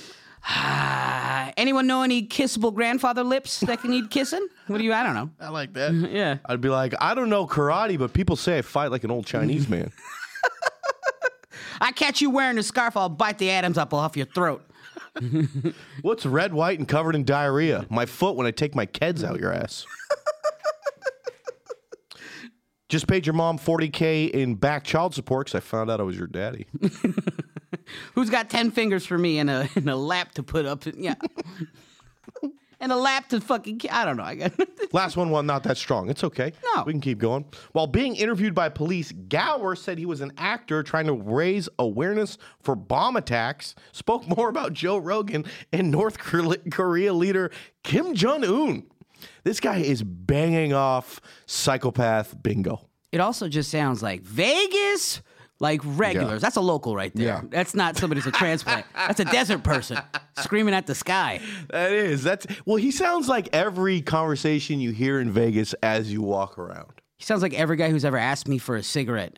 Anyone 1.57 1.87
know 1.87 2.01
any 2.03 2.27
kissable 2.27 2.73
grandfather 2.73 3.23
lips 3.23 3.61
that 3.61 3.81
can 3.81 3.91
need 3.91 4.09
kissing? 4.09 4.45
What 4.67 4.79
do 4.79 4.83
you? 4.83 4.93
I 4.93 5.03
don't 5.03 5.13
know. 5.13 5.29
I 5.39 5.49
like 5.49 5.73
that. 5.73 5.93
Yeah. 6.13 6.37
I'd 6.45 6.61
be 6.61 6.69
like, 6.69 6.93
I 6.99 7.13
don't 7.15 7.29
know 7.29 7.47
karate, 7.47 7.97
but 7.97 8.13
people 8.13 8.35
say 8.35 8.57
I 8.57 8.61
fight 8.61 8.91
like 8.91 9.03
an 9.03 9.11
old 9.11 9.25
Chinese 9.25 9.67
man. 9.69 9.91
I 11.81 11.91
catch 11.91 12.21
you 12.21 12.29
wearing 12.29 12.57
a 12.57 12.63
scarf, 12.63 12.95
I'll 12.95 13.09
bite 13.09 13.37
the 13.39 13.49
Adam's 13.49 13.77
apple 13.77 13.99
off 13.99 14.15
your 14.15 14.25
throat. 14.27 14.63
What's 16.01 16.25
red, 16.25 16.53
white, 16.53 16.79
and 16.79 16.87
covered 16.87 17.15
in 17.15 17.23
diarrhea? 17.23 17.85
My 17.89 18.05
foot 18.05 18.35
when 18.35 18.47
I 18.47 18.51
take 18.51 18.75
my 18.75 18.85
kids 18.85 19.23
out 19.23 19.39
your 19.39 19.53
ass. 19.53 19.85
Just 22.93 23.07
paid 23.07 23.25
your 23.25 23.33
mom 23.33 23.57
40K 23.57 24.29
in 24.29 24.53
back 24.53 24.83
child 24.83 25.15
support 25.15 25.47
because 25.47 25.57
I 25.57 25.61
found 25.61 25.89
out 25.89 25.99
I 25.99 26.03
was 26.03 26.15
your 26.15 26.27
daddy. 26.27 26.67
Who's 28.13 28.29
got 28.29 28.51
10 28.51 28.69
fingers 28.69 29.03
for 29.03 29.17
me 29.17 29.39
and 29.39 29.49
a 29.49 29.67
and 29.73 29.89
a 29.89 29.95
lap 29.95 30.33
to 30.33 30.43
put 30.43 30.67
up? 30.67 30.83
Yeah. 30.95 31.15
and 32.79 32.91
a 32.91 32.95
lap 32.95 33.29
to 33.29 33.41
fucking. 33.41 33.81
I 33.89 34.05
don't 34.05 34.17
know. 34.17 34.23
I 34.23 34.35
got. 34.35 34.51
Last 34.93 35.17
one, 35.17 35.31
well, 35.31 35.41
not 35.41 35.63
that 35.63 35.77
strong. 35.77 36.07
It's 36.07 36.23
okay. 36.23 36.53
No. 36.75 36.83
We 36.83 36.93
can 36.93 37.01
keep 37.01 37.17
going. 37.17 37.45
While 37.71 37.87
being 37.87 38.15
interviewed 38.15 38.53
by 38.53 38.69
police, 38.69 39.11
Gower 39.11 39.75
said 39.75 39.97
he 39.97 40.05
was 40.05 40.21
an 40.21 40.31
actor 40.37 40.83
trying 40.83 41.07
to 41.07 41.13
raise 41.13 41.67
awareness 41.79 42.37
for 42.61 42.75
bomb 42.75 43.15
attacks, 43.15 43.73
spoke 43.91 44.27
more 44.27 44.49
about 44.49 44.73
Joe 44.73 44.97
Rogan 44.97 45.45
and 45.71 45.89
North 45.89 46.19
Korea 46.19 47.13
leader 47.13 47.49
Kim 47.83 48.13
Jong 48.13 48.43
un. 48.43 48.83
This 49.43 49.59
guy 49.59 49.77
is 49.77 50.03
banging 50.03 50.73
off 50.73 51.21
psychopath 51.45 52.41
bingo. 52.41 52.87
It 53.11 53.19
also 53.19 53.47
just 53.47 53.69
sounds 53.69 54.01
like 54.01 54.21
Vegas, 54.21 55.21
like 55.59 55.81
regulars. 55.83 56.41
That's 56.41 56.55
a 56.55 56.61
local 56.61 56.95
right 56.95 57.15
there. 57.15 57.25
Yeah. 57.25 57.41
That's 57.49 57.75
not 57.75 57.95
somebody 57.95 58.21
who's 58.21 58.33
a 58.33 58.35
transplant. 58.35 58.85
That's 58.95 59.19
a 59.19 59.25
desert 59.25 59.63
person 59.63 59.99
screaming 60.39 60.73
at 60.73 60.87
the 60.87 60.95
sky. 60.95 61.39
That 61.69 61.91
is. 61.91 62.23
That's 62.23 62.47
well, 62.65 62.77
he 62.77 62.91
sounds 62.91 63.27
like 63.29 63.49
every 63.53 64.01
conversation 64.01 64.79
you 64.79 64.91
hear 64.91 65.19
in 65.19 65.31
Vegas 65.31 65.73
as 65.83 66.11
you 66.11 66.21
walk 66.21 66.57
around. 66.57 66.91
He 67.17 67.23
sounds 67.23 67.41
like 67.41 67.53
every 67.53 67.77
guy 67.77 67.89
who's 67.89 68.03
ever 68.03 68.17
asked 68.17 68.47
me 68.47 68.57
for 68.57 68.75
a 68.75 68.83
cigarette. 68.83 69.37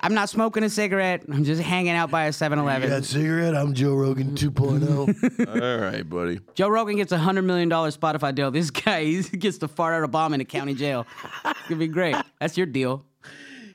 I'm 0.00 0.14
not 0.14 0.28
smoking 0.28 0.62
a 0.62 0.70
cigarette. 0.70 1.24
I'm 1.30 1.42
just 1.44 1.60
hanging 1.60 1.92
out 1.92 2.10
by 2.10 2.26
a 2.26 2.32
7 2.32 2.58
Eleven. 2.58 3.02
cigarette? 3.02 3.56
I'm 3.56 3.74
Joe 3.74 3.94
Rogan 3.94 4.36
2.0. 4.36 5.48
All 5.62 5.78
right, 5.90 6.08
buddy. 6.08 6.40
Joe 6.54 6.68
Rogan 6.68 6.96
gets 6.96 7.10
a 7.10 7.18
$100 7.18 7.44
million 7.44 7.68
Spotify 7.68 8.32
deal. 8.34 8.50
This 8.50 8.70
guy 8.70 9.04
he 9.04 9.22
gets 9.22 9.58
to 9.58 9.68
fart 9.68 9.94
out 9.94 10.04
a 10.04 10.08
bomb 10.08 10.34
in 10.34 10.40
a 10.40 10.44
county 10.44 10.74
jail. 10.74 11.04
It's 11.24 11.42
going 11.42 11.54
to 11.70 11.76
be 11.76 11.88
great. 11.88 12.16
That's 12.40 12.56
your 12.56 12.66
deal. 12.66 13.04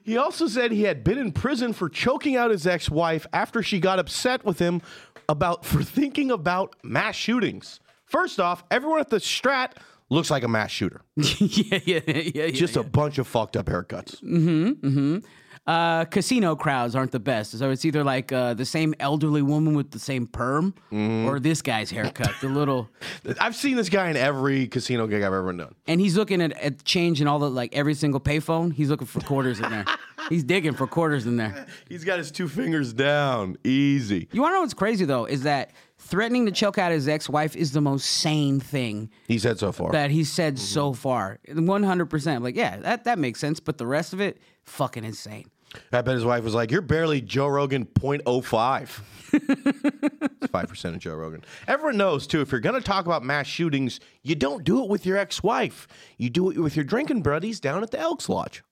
He 0.03 0.17
also 0.17 0.47
said 0.47 0.71
he 0.71 0.83
had 0.83 1.03
been 1.03 1.17
in 1.17 1.31
prison 1.31 1.73
for 1.73 1.89
choking 1.89 2.35
out 2.35 2.51
his 2.51 2.67
ex-wife 2.67 3.25
after 3.33 3.61
she 3.61 3.79
got 3.79 3.99
upset 3.99 4.43
with 4.45 4.59
him 4.59 4.81
about 5.29 5.65
for 5.65 5.83
thinking 5.83 6.31
about 6.31 6.75
mass 6.83 7.15
shootings. 7.15 7.79
First 8.05 8.39
off, 8.39 8.63
everyone 8.69 8.99
at 8.99 9.09
the 9.09 9.17
Strat 9.17 9.73
looks 10.09 10.29
like 10.29 10.43
a 10.43 10.47
mass 10.47 10.71
shooter. 10.71 11.01
yeah, 11.15 11.79
yeah, 11.85 11.99
yeah, 12.05 12.31
yeah. 12.35 12.47
Just 12.51 12.75
a 12.75 12.83
bunch 12.83 13.17
of 13.17 13.27
fucked 13.27 13.55
up 13.57 13.67
haircuts. 13.67 14.21
Mm-hmm, 14.21 14.67
mm-hmm. 14.87 15.17
Uh, 15.65 16.03
casino 16.05 16.55
crowds 16.57 16.93
aren't 16.95 17.11
the 17.11 17.19
best. 17.21 17.57
So 17.57 17.69
it's 17.71 17.85
either 17.85 18.03
like 18.03 18.33
uh, 18.33 18.53
the 18.53 18.65
same 18.65 18.93
elderly 18.99 19.41
woman 19.41 19.75
with 19.75 19.91
the 19.91 19.99
same 19.99 20.27
perm, 20.27 20.73
Mm-hmm. 20.91 21.25
or 21.27 21.39
this 21.39 21.61
guy's 21.61 21.89
haircut, 21.89 22.31
the 22.41 22.49
little. 22.49 22.89
I've 23.39 23.55
seen 23.55 23.77
this 23.77 23.87
guy 23.89 24.09
in 24.09 24.17
every 24.17 24.67
casino 24.67 25.07
gig 25.07 25.23
I've 25.23 25.31
ever 25.33 25.53
done. 25.53 25.73
And 25.87 26.01
he's 26.01 26.17
looking 26.17 26.41
at, 26.41 26.51
at 26.53 26.83
changing 26.83 27.27
all 27.27 27.39
the 27.39 27.49
like 27.49 27.73
every 27.73 27.93
single 27.93 28.19
payphone. 28.19 28.73
He's 28.73 28.89
looking 28.89 29.07
for 29.07 29.21
quarters 29.21 29.59
in 29.61 29.69
there. 29.71 29.85
He's 30.29 30.43
digging 30.43 30.73
for 30.73 30.87
quarters 30.87 31.25
in 31.25 31.37
there. 31.37 31.65
He's 31.89 32.03
got 32.03 32.17
his 32.17 32.31
two 32.31 32.47
fingers 32.47 32.93
down. 32.93 33.57
Easy. 33.63 34.27
You 34.31 34.41
want 34.41 34.51
to 34.51 34.55
know 34.55 34.61
what's 34.61 34.73
crazy 34.73 35.05
though 35.05 35.25
is 35.25 35.43
that 35.43 35.71
threatening 35.97 36.45
to 36.45 36.51
choke 36.51 36.77
out 36.77 36.91
his 36.91 37.07
ex-wife 37.07 37.55
is 37.55 37.71
the 37.71 37.81
most 37.81 38.05
sane 38.05 38.59
thing 38.59 39.09
He 39.27 39.39
said 39.39 39.57
so 39.59 39.71
far. 39.71 39.91
that 39.91 40.11
he 40.11 40.23
said 40.23 40.55
Mm-hmm. 40.55 40.63
so 40.65 40.93
far. 40.93 41.39
One 41.53 41.83
hundred 41.83 42.07
percent. 42.07 42.43
Like, 42.43 42.55
yeah, 42.55 42.77
that 42.77 43.03
that 43.05 43.19
makes 43.19 43.39
sense. 43.39 43.59
But 43.59 43.77
the 43.77 43.87
rest 43.87 44.13
of 44.13 44.21
it, 44.21 44.39
fucking 44.63 45.03
insane. 45.03 45.49
I 45.91 46.01
bet 46.01 46.15
his 46.15 46.25
wife 46.25 46.43
was 46.43 46.53
like, 46.53 46.71
"You're 46.71 46.81
barely 46.81 47.21
Joe 47.21 47.47
Rogan 47.47 47.85
0.05." 47.85 49.01
it's 49.33 50.51
five 50.51 50.67
percent 50.67 50.95
of 50.95 51.01
Joe 51.01 51.15
Rogan. 51.15 51.43
Everyone 51.67 51.97
knows 51.97 52.27
too. 52.27 52.41
If 52.41 52.51
you're 52.51 52.61
gonna 52.61 52.81
talk 52.81 53.05
about 53.05 53.23
mass 53.23 53.47
shootings, 53.47 53.99
you 54.21 54.35
don't 54.35 54.63
do 54.63 54.83
it 54.83 54.89
with 54.89 55.05
your 55.05 55.17
ex-wife. 55.17 55.87
You 56.17 56.29
do 56.29 56.51
it 56.51 56.57
with 56.57 56.75
your 56.75 56.85
drinking 56.85 57.23
buddies 57.23 57.59
down 57.59 57.81
at 57.83 57.91
the 57.91 57.99
Elks 57.99 58.29
Lodge. 58.29 58.63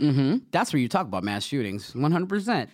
That's 0.51 0.71
where 0.73 0.79
you 0.79 0.87
talk 0.87 1.07
about 1.07 1.23
mass 1.23 1.43
shootings. 1.43 1.95
One 1.95 2.11
hundred 2.11 2.29
percent. 2.29 2.69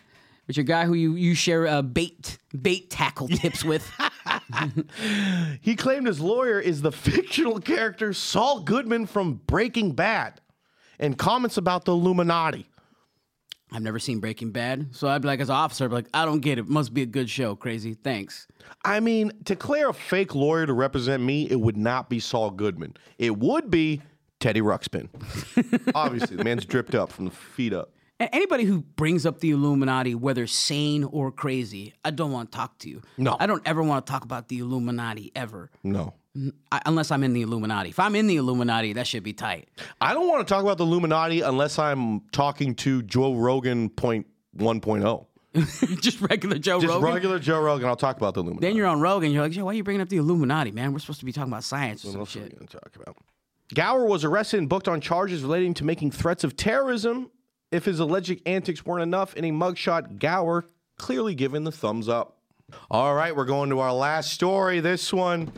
With 0.48 0.56
your 0.58 0.64
guy 0.66 0.86
who 0.86 0.94
you 0.94 1.16
you 1.16 1.34
share 1.36 1.68
uh, 1.68 1.82
bait 1.82 2.38
bait 2.62 2.90
tackle 2.90 3.28
tips 3.28 3.64
with. 3.64 3.90
He 5.62 5.76
claimed 5.76 6.08
his 6.08 6.20
lawyer 6.20 6.60
is 6.60 6.82
the 6.82 6.92
fictional 7.08 7.60
character 7.60 8.14
Saul 8.14 8.62
Goodman 8.62 9.06
from 9.06 9.36
Breaking 9.48 9.94
Bad, 9.94 10.42
and 11.00 11.18
comments 11.18 11.58
about 11.58 11.86
the 11.86 11.92
Illuminati. 11.94 12.68
I've 13.72 13.82
never 13.82 14.00
seen 14.00 14.20
Breaking 14.20 14.52
Bad, 14.52 14.96
so 14.96 15.08
I'd 15.10 15.22
be 15.22 15.28
like, 15.28 15.42
as 15.42 15.50
an 15.50 15.56
officer, 15.56 15.84
I'd 15.86 15.90
be 15.90 15.96
like, 15.96 16.10
I 16.14 16.24
don't 16.26 16.40
get 16.40 16.58
it. 16.58 16.68
Must 16.70 16.94
be 16.94 17.02
a 17.02 17.06
good 17.06 17.30
show. 17.30 17.56
Crazy. 17.56 17.94
Thanks. 17.96 18.48
I 18.86 19.00
mean, 19.02 19.32
to 19.46 19.56
clear 19.58 19.90
a 19.90 19.94
fake 19.94 20.34
lawyer 20.36 20.66
to 20.66 20.74
represent 20.74 21.22
me, 21.22 21.50
it 21.50 21.60
would 21.60 21.76
not 21.78 22.10
be 22.10 22.20
Saul 22.20 22.52
Goodman. 22.52 22.96
It 23.18 23.38
would 23.38 23.70
be 23.70 24.02
Teddy 24.40 24.62
Ruxpin. 24.62 25.10
Obviously, 25.96 26.38
the 26.38 26.44
man's 26.44 26.66
dripped 26.66 26.96
up 26.96 27.12
from 27.12 27.26
the 27.26 27.32
feet 27.32 27.74
up. 27.74 27.92
A- 28.20 28.34
Anybody 28.34 28.64
who 28.64 28.80
brings 28.82 29.26
up 29.26 29.40
the 29.42 29.52
Illuminati, 29.52 30.16
whether 30.16 30.48
sane 30.48 31.04
or 31.04 31.32
crazy, 31.32 31.94
I 32.06 32.12
don't 32.12 32.32
want 32.32 32.52
to 32.52 32.58
talk 32.58 32.78
to 32.80 32.90
you. 32.90 33.02
No. 33.18 33.36
I 33.40 33.48
don't 33.48 33.62
ever 33.68 33.84
want 33.84 34.06
to 34.06 34.12
talk 34.12 34.24
about 34.24 34.48
the 34.48 34.60
Illuminati 34.60 35.32
ever, 35.36 35.72
No. 35.84 36.14
I, 36.72 36.82
unless 36.86 37.12
I'm 37.12 37.24
in 37.24 37.34
the 37.34 37.42
Illuminati. 37.42 37.90
If 37.90 38.00
I'm 38.00 38.16
in 38.16 38.28
the 38.28 38.36
Illuminati, 38.38 38.94
that 38.94 39.08
should 39.08 39.24
be 39.24 39.34
tight. 39.34 39.70
I 40.02 40.14
don't 40.14 40.28
want 40.28 40.48
to 40.48 40.54
talk 40.54 40.64
about 40.64 40.78
the 40.78 40.86
Illuminati 40.86 41.42
unless 41.42 41.80
I'm 41.80 42.22
talking 42.32 42.76
to 42.76 43.02
Joe 43.04 43.34
Rogan 43.36 43.90
point 43.90 44.28
1.0. 44.58 45.26
Just 46.02 46.22
regular 46.22 46.58
Joe 46.60 46.76
Rogan. 46.76 46.88
Just 46.90 46.94
Rogan. 47.02 47.14
regular 47.14 47.40
Joe 47.40 47.62
Rogan. 47.62 47.88
I'll 47.88 47.96
talk 47.96 48.18
about 48.18 48.34
the 48.36 48.42
Illuminati. 48.42 48.68
Then 48.68 48.76
you're 48.76 48.86
on 48.88 49.00
Rogan. 49.00 49.32
You're 49.32 49.44
like, 49.44 49.52
Joe, 49.54 49.66
why 49.66 49.72
are 49.72 49.76
you 49.76 49.84
bringing 49.84 50.02
up 50.02 50.10
the 50.10 50.18
Illuminati, 50.18 50.72
man? 50.72 50.94
We're 50.94 51.00
supposed 51.00 51.20
to 51.20 51.26
be 51.26 51.32
talking 51.32 51.52
about 51.52 51.64
science 51.64 52.04
or 52.04 52.10
some 52.10 52.20
What 52.20 52.20
else 52.22 52.36
are 52.36 52.40
we 52.40 52.46
shit. 52.46 52.56
going 52.60 52.68
to 52.68 52.78
talk 52.78 52.96
about? 52.96 53.18
Gower 53.74 54.06
was 54.06 54.24
arrested 54.24 54.60
and 54.60 54.70
booked 54.70 54.88
on 54.88 55.02
charges 55.02 55.42
relating 55.42 55.74
to 55.76 55.84
making 55.86 56.12
threats 56.12 56.44
of 56.44 56.56
terrorism. 56.56 57.32
If 57.72 57.86
his 57.86 58.00
alleged 58.00 58.40
antics 58.46 58.86
weren't 58.86 59.04
enough 59.04 59.34
in 59.36 59.44
a 59.46 59.52
mugshot, 59.52 60.20
Gower 60.20 60.66
clearly 60.98 61.36
given 61.36 61.64
the 61.64 61.72
thumbs 61.72 62.08
up. 62.08 62.38
All 62.92 63.14
right, 63.16 63.36
we're 63.36 63.46
going 63.46 63.70
to 63.72 63.80
our 63.80 63.94
last 63.94 64.32
story. 64.32 64.80
This 64.80 65.12
one, 65.12 65.52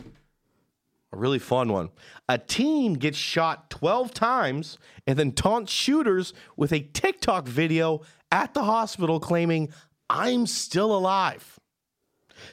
a 1.12 1.16
really 1.16 1.38
fun 1.38 1.72
one. 1.72 1.90
A 2.28 2.38
teen 2.38 2.94
gets 2.94 3.18
shot 3.18 3.70
12 3.70 4.14
times 4.14 4.78
and 5.06 5.18
then 5.18 5.32
taunts 5.32 5.72
shooters 5.72 6.32
with 6.56 6.72
a 6.72 6.80
TikTok 6.80 7.48
video 7.48 8.02
at 8.30 8.54
the 8.54 8.64
hospital 8.64 9.18
claiming, 9.18 9.72
I'm 10.08 10.46
still 10.46 10.94
alive. 10.96 11.58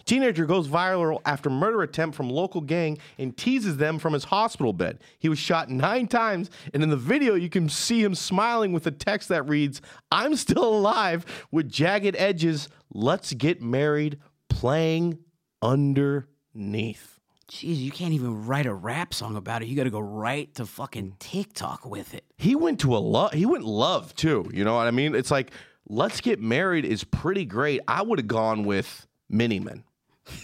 Teenager 0.05 0.45
goes 0.45 0.67
viral 0.67 1.21
after 1.25 1.49
murder 1.49 1.81
attempt 1.81 2.15
from 2.15 2.29
local 2.29 2.61
gang 2.61 2.97
and 3.17 3.35
teases 3.37 3.77
them 3.77 3.99
from 3.99 4.13
his 4.13 4.25
hospital 4.25 4.73
bed. 4.73 4.99
He 5.19 5.29
was 5.29 5.39
shot 5.39 5.69
nine 5.69 6.07
times, 6.07 6.49
and 6.73 6.83
in 6.83 6.89
the 6.89 6.97
video, 6.97 7.35
you 7.35 7.49
can 7.49 7.69
see 7.69 8.03
him 8.03 8.15
smiling 8.15 8.73
with 8.73 8.85
a 8.87 8.91
text 8.91 9.29
that 9.29 9.47
reads, 9.47 9.81
I'm 10.11 10.35
still 10.35 10.65
alive, 10.65 11.25
with 11.51 11.69
jagged 11.69 12.15
edges, 12.17 12.67
let's 12.93 13.33
get 13.33 13.61
married, 13.61 14.19
playing 14.49 15.19
underneath. 15.61 17.16
Jeez, 17.51 17.77
you 17.77 17.91
can't 17.91 18.13
even 18.13 18.45
write 18.45 18.65
a 18.65 18.73
rap 18.73 19.13
song 19.13 19.37
about 19.37 19.61
it. 19.61 19.67
You 19.67 19.75
got 19.75 19.85
to 19.85 19.89
go 19.89 19.99
right 19.99 20.53
to 20.55 20.65
fucking 20.65 21.11
mm. 21.11 21.19
TikTok 21.19 21.85
with 21.85 22.13
it. 22.13 22.25
He 22.37 22.55
went 22.55 22.79
to 22.81 22.95
a 22.95 22.99
love, 22.99 23.33
he 23.33 23.45
went 23.45 23.63
love 23.63 24.13
too. 24.15 24.49
You 24.53 24.63
know 24.65 24.75
what 24.75 24.87
I 24.87 24.91
mean? 24.91 25.15
It's 25.15 25.31
like, 25.31 25.51
let's 25.87 26.19
get 26.19 26.41
married 26.41 26.83
is 26.85 27.03
pretty 27.03 27.45
great. 27.45 27.81
I 27.87 28.01
would 28.01 28.19
have 28.19 28.27
gone 28.27 28.63
with 28.63 29.07
Many 29.29 29.59
Men. 29.59 29.83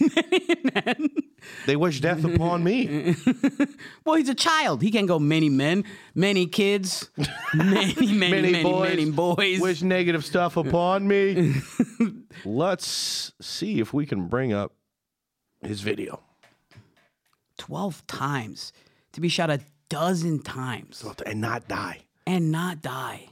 They 1.66 1.76
wish 1.76 2.00
death 2.00 2.24
upon 2.24 2.64
me. 2.64 3.16
Well, 4.04 4.16
he's 4.16 4.28
a 4.28 4.34
child. 4.34 4.82
He 4.82 4.90
can't 4.90 5.08
go 5.08 5.18
many 5.18 5.48
men, 5.48 5.84
many 6.14 6.46
kids, 6.46 7.10
many, 7.54 7.94
many, 7.94 8.52
many, 8.52 8.62
many, 8.62 9.10
boys. 9.10 9.60
wish 9.60 9.82
negative 9.82 10.24
stuff 10.24 10.58
upon 10.58 11.08
me. 11.08 11.54
Let's 12.44 13.32
see 13.40 13.80
if 13.80 13.94
we 13.94 14.04
can 14.04 14.28
bring 14.28 14.52
up 14.52 14.72
his 15.62 15.80
video. 15.80 16.23
12 17.58 18.06
times 18.06 18.72
to 19.12 19.20
be 19.20 19.28
shot 19.28 19.50
a 19.50 19.60
dozen 19.88 20.40
times 20.42 21.04
and 21.26 21.40
not 21.40 21.68
die. 21.68 22.00
and 22.26 22.50
not 22.50 22.82
die. 22.82 23.28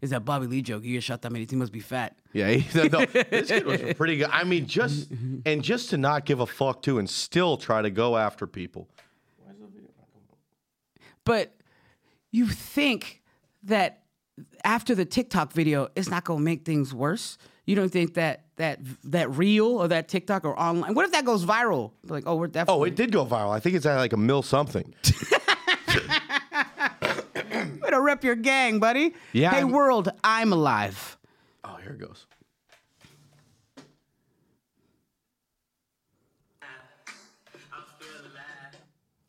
Is 0.00 0.10
that 0.10 0.24
Bobby 0.24 0.46
Lee 0.46 0.62
joke? 0.62 0.84
You 0.84 0.92
get 0.94 1.02
shot 1.02 1.22
that 1.22 1.32
many, 1.32 1.44
he 1.48 1.56
must 1.56 1.72
be 1.72 1.80
fat. 1.80 2.16
Yeah, 2.32 2.50
he, 2.50 2.78
no, 2.88 3.04
this 3.04 3.48
kid 3.48 3.66
was 3.66 3.94
pretty 3.94 4.18
good. 4.18 4.28
I 4.30 4.44
mean, 4.44 4.66
just 4.66 5.10
and 5.44 5.62
just 5.62 5.90
to 5.90 5.98
not 5.98 6.24
give 6.24 6.38
a 6.38 6.46
fuck 6.46 6.82
too, 6.82 6.98
and 6.98 7.10
still 7.10 7.56
try 7.56 7.82
to 7.82 7.90
go 7.90 8.16
after 8.16 8.46
people. 8.46 8.88
But 11.24 11.54
you 12.30 12.46
think 12.46 13.22
that 13.64 14.02
after 14.64 14.94
the 14.94 15.04
TikTok 15.04 15.52
video, 15.52 15.88
it's 15.96 16.08
not 16.10 16.24
going 16.24 16.38
to 16.40 16.44
make 16.44 16.64
things 16.64 16.92
worse? 16.94 17.38
You 17.66 17.76
don't 17.76 17.90
think 17.90 18.14
that 18.14 18.44
that 18.56 18.80
that 19.04 19.30
reel 19.30 19.66
or 19.66 19.88
that 19.88 20.08
TikTok 20.08 20.44
or 20.44 20.58
online? 20.58 20.94
What 20.94 21.04
if 21.04 21.12
that 21.12 21.24
goes 21.26 21.44
viral? 21.44 21.92
Like, 22.04 22.24
oh, 22.26 22.36
we're 22.36 22.46
definitely. 22.46 22.80
Oh, 22.80 22.84
it 22.84 22.94
did 22.96 23.12
go 23.12 23.26
viral. 23.26 23.50
I 23.50 23.60
think 23.60 23.76
it's 23.76 23.84
at 23.86 23.96
like 23.96 24.12
a 24.14 24.16
mill 24.16 24.42
something. 24.42 24.94
Way 27.82 27.90
to 27.90 28.00
rep 28.00 28.24
your 28.24 28.36
gang, 28.36 28.78
buddy. 28.78 29.14
Yeah, 29.32 29.50
Hey, 29.50 29.58
I'm- 29.58 29.70
world, 29.70 30.08
I'm 30.24 30.52
alive. 30.52 31.16
Oh, 31.64 31.76
here 31.82 31.92
it 31.92 31.98
goes. 32.00 32.26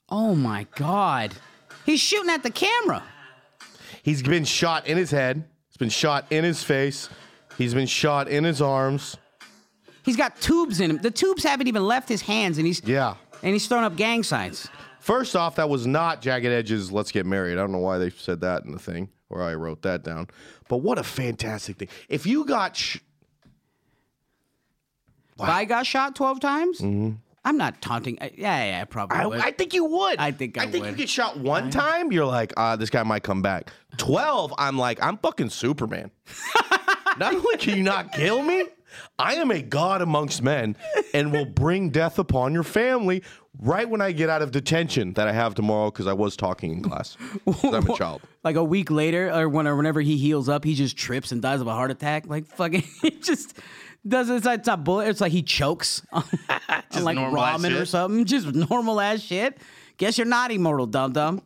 Oh 0.10 0.36
my 0.36 0.66
God. 0.76 1.36
He's 1.86 2.00
shooting 2.00 2.30
at 2.32 2.44
the 2.44 2.52
camera. 2.52 3.04
He's 4.10 4.24
been 4.24 4.44
shot 4.44 4.88
in 4.88 4.98
his 4.98 5.12
head. 5.12 5.44
He's 5.68 5.78
been 5.78 5.90
shot 5.90 6.26
in 6.32 6.44
his 6.44 6.64
face. 6.64 7.10
He's 7.60 7.76
been 7.76 7.86
shot 7.86 8.28
in 8.28 8.44
his 8.44 8.60
arms. 8.60 9.16
He's 10.04 10.16
got 10.18 10.42
tubes 10.42 10.80
in 10.82 10.90
him. 10.90 10.98
The 10.98 11.12
tubes 11.12 11.44
haven't 11.44 11.68
even 11.68 11.86
left 11.86 12.10
his 12.10 12.22
hands, 12.24 12.58
and 12.58 12.66
he's 12.66 12.82
Yeah. 12.84 13.18
and 13.44 13.54
he's 13.54 13.68
throwing 13.68 13.84
up 13.84 13.96
gang 13.96 14.24
signs. 14.24 14.68
First 15.00 15.36
off, 15.36 15.58
that 15.58 15.70
was 15.70 15.86
not 15.86 16.24
Jagged 16.24 16.48
Edge's 16.48 16.92
Let's 16.92 17.12
Get 17.12 17.28
Married. 17.28 17.54
I 17.54 17.62
don't 17.62 17.72
know 17.72 17.78
why 17.78 18.00
they 18.00 18.10
said 18.10 18.42
that 18.42 18.64
in 18.66 18.72
the 18.72 18.80
thing, 18.80 19.10
or 19.30 19.44
I 19.44 19.54
wrote 19.54 19.84
that 19.84 20.04
down. 20.04 20.26
But 20.70 20.78
what 20.78 20.98
a 20.98 21.04
fantastic 21.04 21.78
thing. 21.78 21.90
If 22.08 22.26
you 22.26 22.46
got. 22.46 22.76
Sh- 22.76 22.98
If 25.36 25.42
I 25.48 25.66
got 25.66 25.86
shot 25.86 26.16
twelve 26.16 26.40
times, 26.40 26.80
mm-hmm. 26.80 27.12
I'm 27.46 27.58
not 27.58 27.82
taunting. 27.82 28.18
I- 28.22 28.32
Yeah, 28.38 28.66
yeah, 28.72 28.82
I 28.82 28.86
probably 28.86 29.18
I, 29.18 29.26
would. 29.26 29.40
I 29.40 29.52
think 29.52 29.74
you 29.74 29.86
would. 29.86 30.20
I 30.20 30.32
think 30.32 30.58
I 30.58 30.64
I 30.64 30.68
think 30.72 30.84
would. 30.86 30.92
you 30.92 30.98
get 30.98 31.10
shot 31.10 31.38
one 31.38 31.70
time, 31.70 32.12
you're 32.12 32.26
like, 32.26 32.54
ah, 32.58 32.76
this 32.76 32.90
guy 32.90 33.04
might 33.04 33.24
come 33.24 33.42
back. 33.42 33.72
12, 33.98 34.54
I'm 34.58 34.78
like, 34.78 35.02
I'm 35.02 35.18
fucking 35.18 35.50
Superman. 35.50 36.12
not 37.18 37.34
only 37.36 37.58
can 37.58 37.78
you 37.78 37.84
not 37.84 38.12
kill 38.12 38.42
me, 38.44 38.66
I 39.18 39.36
am 39.36 39.52
a 39.52 39.62
god 39.62 40.02
amongst 40.02 40.42
men 40.42 40.76
and 41.14 41.32
will 41.32 41.46
bring 41.46 41.90
death 41.92 42.18
upon 42.20 42.54
your 42.54 42.64
family 42.64 43.24
right 43.62 43.88
when 43.90 44.02
I 44.02 44.12
get 44.12 44.30
out 44.30 44.42
of 44.42 44.52
detention 44.52 45.14
that 45.14 45.28
I 45.28 45.32
have 45.32 45.54
tomorrow 45.54 45.92
because 45.92 46.08
I 46.08 46.14
was 46.14 46.36
talking 46.36 46.72
in 46.72 46.82
class. 46.82 47.16
I'm 47.64 47.90
a 47.90 47.96
child. 47.98 48.22
like 48.44 48.56
a 48.56 48.64
week 48.64 48.90
later, 48.90 49.32
or 49.32 49.48
when, 49.50 49.68
or 49.68 49.76
whenever 49.76 50.02
he 50.02 50.18
heals 50.18 50.50
up, 50.50 50.64
he 50.64 50.74
just 50.76 50.98
trips 50.98 51.32
and 51.32 51.42
dies 51.42 51.62
of 51.62 51.68
a 51.68 51.74
heart 51.74 51.92
attack. 51.92 52.26
Like 52.28 52.48
fucking, 52.48 52.84
just 53.22 53.56
does 54.08 54.30
it's 54.30 54.46
like 54.46 54.60
it's 54.60 54.68
not 54.68 54.84
bullet. 54.84 55.08
It's 55.08 55.22
like 55.22 55.32
he 55.32 55.44
chokes 55.44 56.02
on, 56.12 56.24
like 57.04 57.18
ramen 57.18 57.80
or 57.80 57.86
something. 57.86 58.26
Just 58.26 58.48
normal 58.70 59.00
ass 59.00 59.22
shit. 59.22 59.58
Guess 59.98 60.18
you're 60.18 60.28
not 60.28 60.52
immortal, 60.52 60.86
dum 60.86 61.14
dum. 61.14 61.42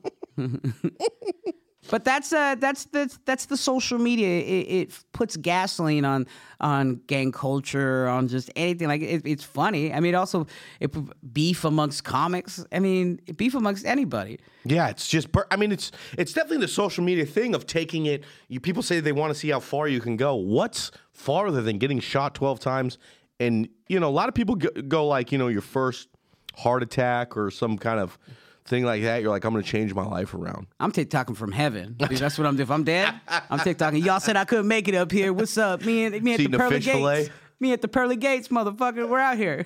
But 1.89 2.04
that's 2.04 2.32
uh 2.32 2.56
that's 2.56 2.86
the 2.86 3.15
that's 3.26 3.46
the 3.48 3.58
social 3.58 4.00
media. 4.00 4.28
It, 4.28 4.82
it 4.82 5.04
puts 5.12 5.36
gasoline 5.38 6.06
on 6.06 6.28
on 6.62 7.02
gang 7.08 7.32
culture, 7.32 8.08
on 8.08 8.28
just 8.28 8.50
anything. 8.56 8.88
Like 8.88 9.02
it, 9.02 9.24
it's 9.26 9.43
funny. 9.43 9.93
I 9.93 10.00
mean, 10.00 10.15
also 10.15 10.48
it 10.80 10.96
beef 11.34 11.65
amongst 11.65 12.04
comics. 12.04 12.65
I 12.72 12.80
mean, 12.80 13.19
beef 13.36 13.54
amongst 13.54 13.86
anybody. 13.86 14.39
Yeah, 14.65 14.88
it's 14.89 15.08
just. 15.08 15.28
I 15.52 15.58
mean, 15.58 15.72
it's 15.72 15.91
it's 16.17 16.34
definitely 16.34 16.65
the 16.65 16.69
social 16.69 17.04
media 17.04 17.26
thing 17.26 17.54
of 17.54 17.65
taking 17.65 18.06
it. 18.06 18.24
You 18.48 18.60
people 18.60 18.82
say 18.82 19.00
they 19.00 19.12
want 19.12 19.34
to 19.34 19.39
see 19.39 19.50
how 19.50 19.60
far 19.60 19.88
you 19.88 20.00
can 20.00 20.15
go. 20.15 20.36
What's 20.36 20.91
farther 21.12 21.62
than 21.62 21.78
getting 21.80 22.00
shot 22.00 22.34
twelve 22.34 22.60
times? 22.60 22.98
And 23.39 23.67
you 23.89 24.00
know, 24.00 24.08
a 24.08 24.12
lot 24.12 24.30
of 24.30 24.36
people 24.36 24.56
go, 24.56 24.69
go 24.88 25.06
like 25.06 25.32
you 25.32 25.38
know 25.38 25.50
your 25.50 25.62
first 25.62 26.08
heart 26.56 26.84
attack 26.84 27.36
or 27.36 27.52
some 27.52 27.78
kind 27.78 28.00
of 28.00 28.17
thing 28.65 28.84
like 28.86 29.02
that. 29.04 29.21
You're 29.21 29.32
like, 29.32 29.43
I'm 29.45 29.52
going 29.52 29.63
to 29.63 29.69
change 29.69 29.93
my 29.93 30.06
life 30.06 30.34
around. 30.34 30.67
I'm 30.80 30.91
TikToking 30.91 31.36
from 31.36 31.52
heaven. 31.52 31.95
Dude, 31.97 32.17
that's 32.17 32.38
what 32.38 32.47
I'm 32.47 32.56
doing. 32.56 32.63
If 32.63 32.71
I'm 32.71 32.84
dead, 32.84 33.13
I'm 33.28 33.60
TikToking. 33.60 34.04
Y'all 34.04 34.19
said 34.19 34.36
I 34.38 34.45
couldn't 34.45 34.67
make 34.67 34.88
it 34.88 34.95
up 34.95 35.12
here. 35.12 35.34
What's 35.34 35.58
up? 35.58 35.84
Me 35.84 36.06
and 36.06 36.23
me 36.23 36.34
at 36.34 36.39
Eating 36.39 36.52
the 36.52 36.58
pearly 36.58 36.76
fish 36.76 36.86
gates. 36.86 36.97
fillet? 36.97 37.30
Me 37.60 37.73
at 37.73 37.82
the 37.82 37.88
pearly 37.88 38.15
gates, 38.15 38.47
motherfucker. 38.49 39.08
We're 39.08 39.19
out 39.19 39.38
here. 39.38 39.65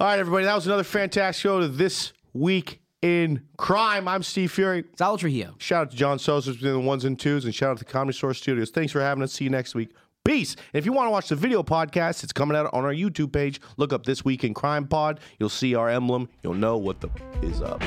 All 0.00 0.08
right, 0.08 0.18
everybody, 0.18 0.44
that 0.44 0.54
was 0.54 0.66
another 0.66 0.82
fantastic 0.84 1.40
show 1.40 1.60
to 1.60 1.68
this 1.68 2.12
week 2.32 2.80
in 3.02 3.42
crime. 3.56 4.08
I'm 4.08 4.22
Steve 4.22 4.50
Furey. 4.52 4.84
Saul 4.98 5.18
Trujillo. 5.18 5.54
Shout 5.58 5.82
out 5.82 5.90
to 5.92 5.96
John 5.96 6.18
Sosa 6.18 6.52
between 6.52 6.72
the 6.72 6.80
ones 6.80 7.04
and 7.04 7.18
twos, 7.18 7.44
and 7.44 7.54
shout 7.54 7.70
out 7.70 7.78
to 7.78 7.84
Comedy 7.84 8.16
Store 8.16 8.34
Studios. 8.34 8.70
Thanks 8.70 8.90
for 8.92 9.00
having 9.00 9.22
us. 9.22 9.32
See 9.32 9.44
you 9.44 9.50
next 9.50 9.74
week. 9.74 9.90
Peace. 10.24 10.54
If 10.72 10.86
you 10.86 10.92
want 10.92 11.08
to 11.08 11.10
watch 11.10 11.28
the 11.30 11.34
video 11.34 11.64
podcast, 11.64 12.22
it's 12.22 12.32
coming 12.32 12.56
out 12.56 12.72
on 12.72 12.84
our 12.84 12.94
YouTube 12.94 13.32
page. 13.32 13.60
Look 13.76 13.92
up 13.92 14.06
This 14.06 14.24
Week 14.24 14.44
in 14.44 14.54
Crime 14.54 14.86
Pod. 14.86 15.18
You'll 15.40 15.48
see 15.48 15.74
our 15.74 15.88
emblem. 15.88 16.28
You'll 16.44 16.54
know 16.54 16.76
what 16.76 17.00
the 17.00 17.08
is 17.42 17.60
up. 17.60 17.82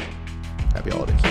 Happy 0.73 0.89
holidays. 0.89 1.21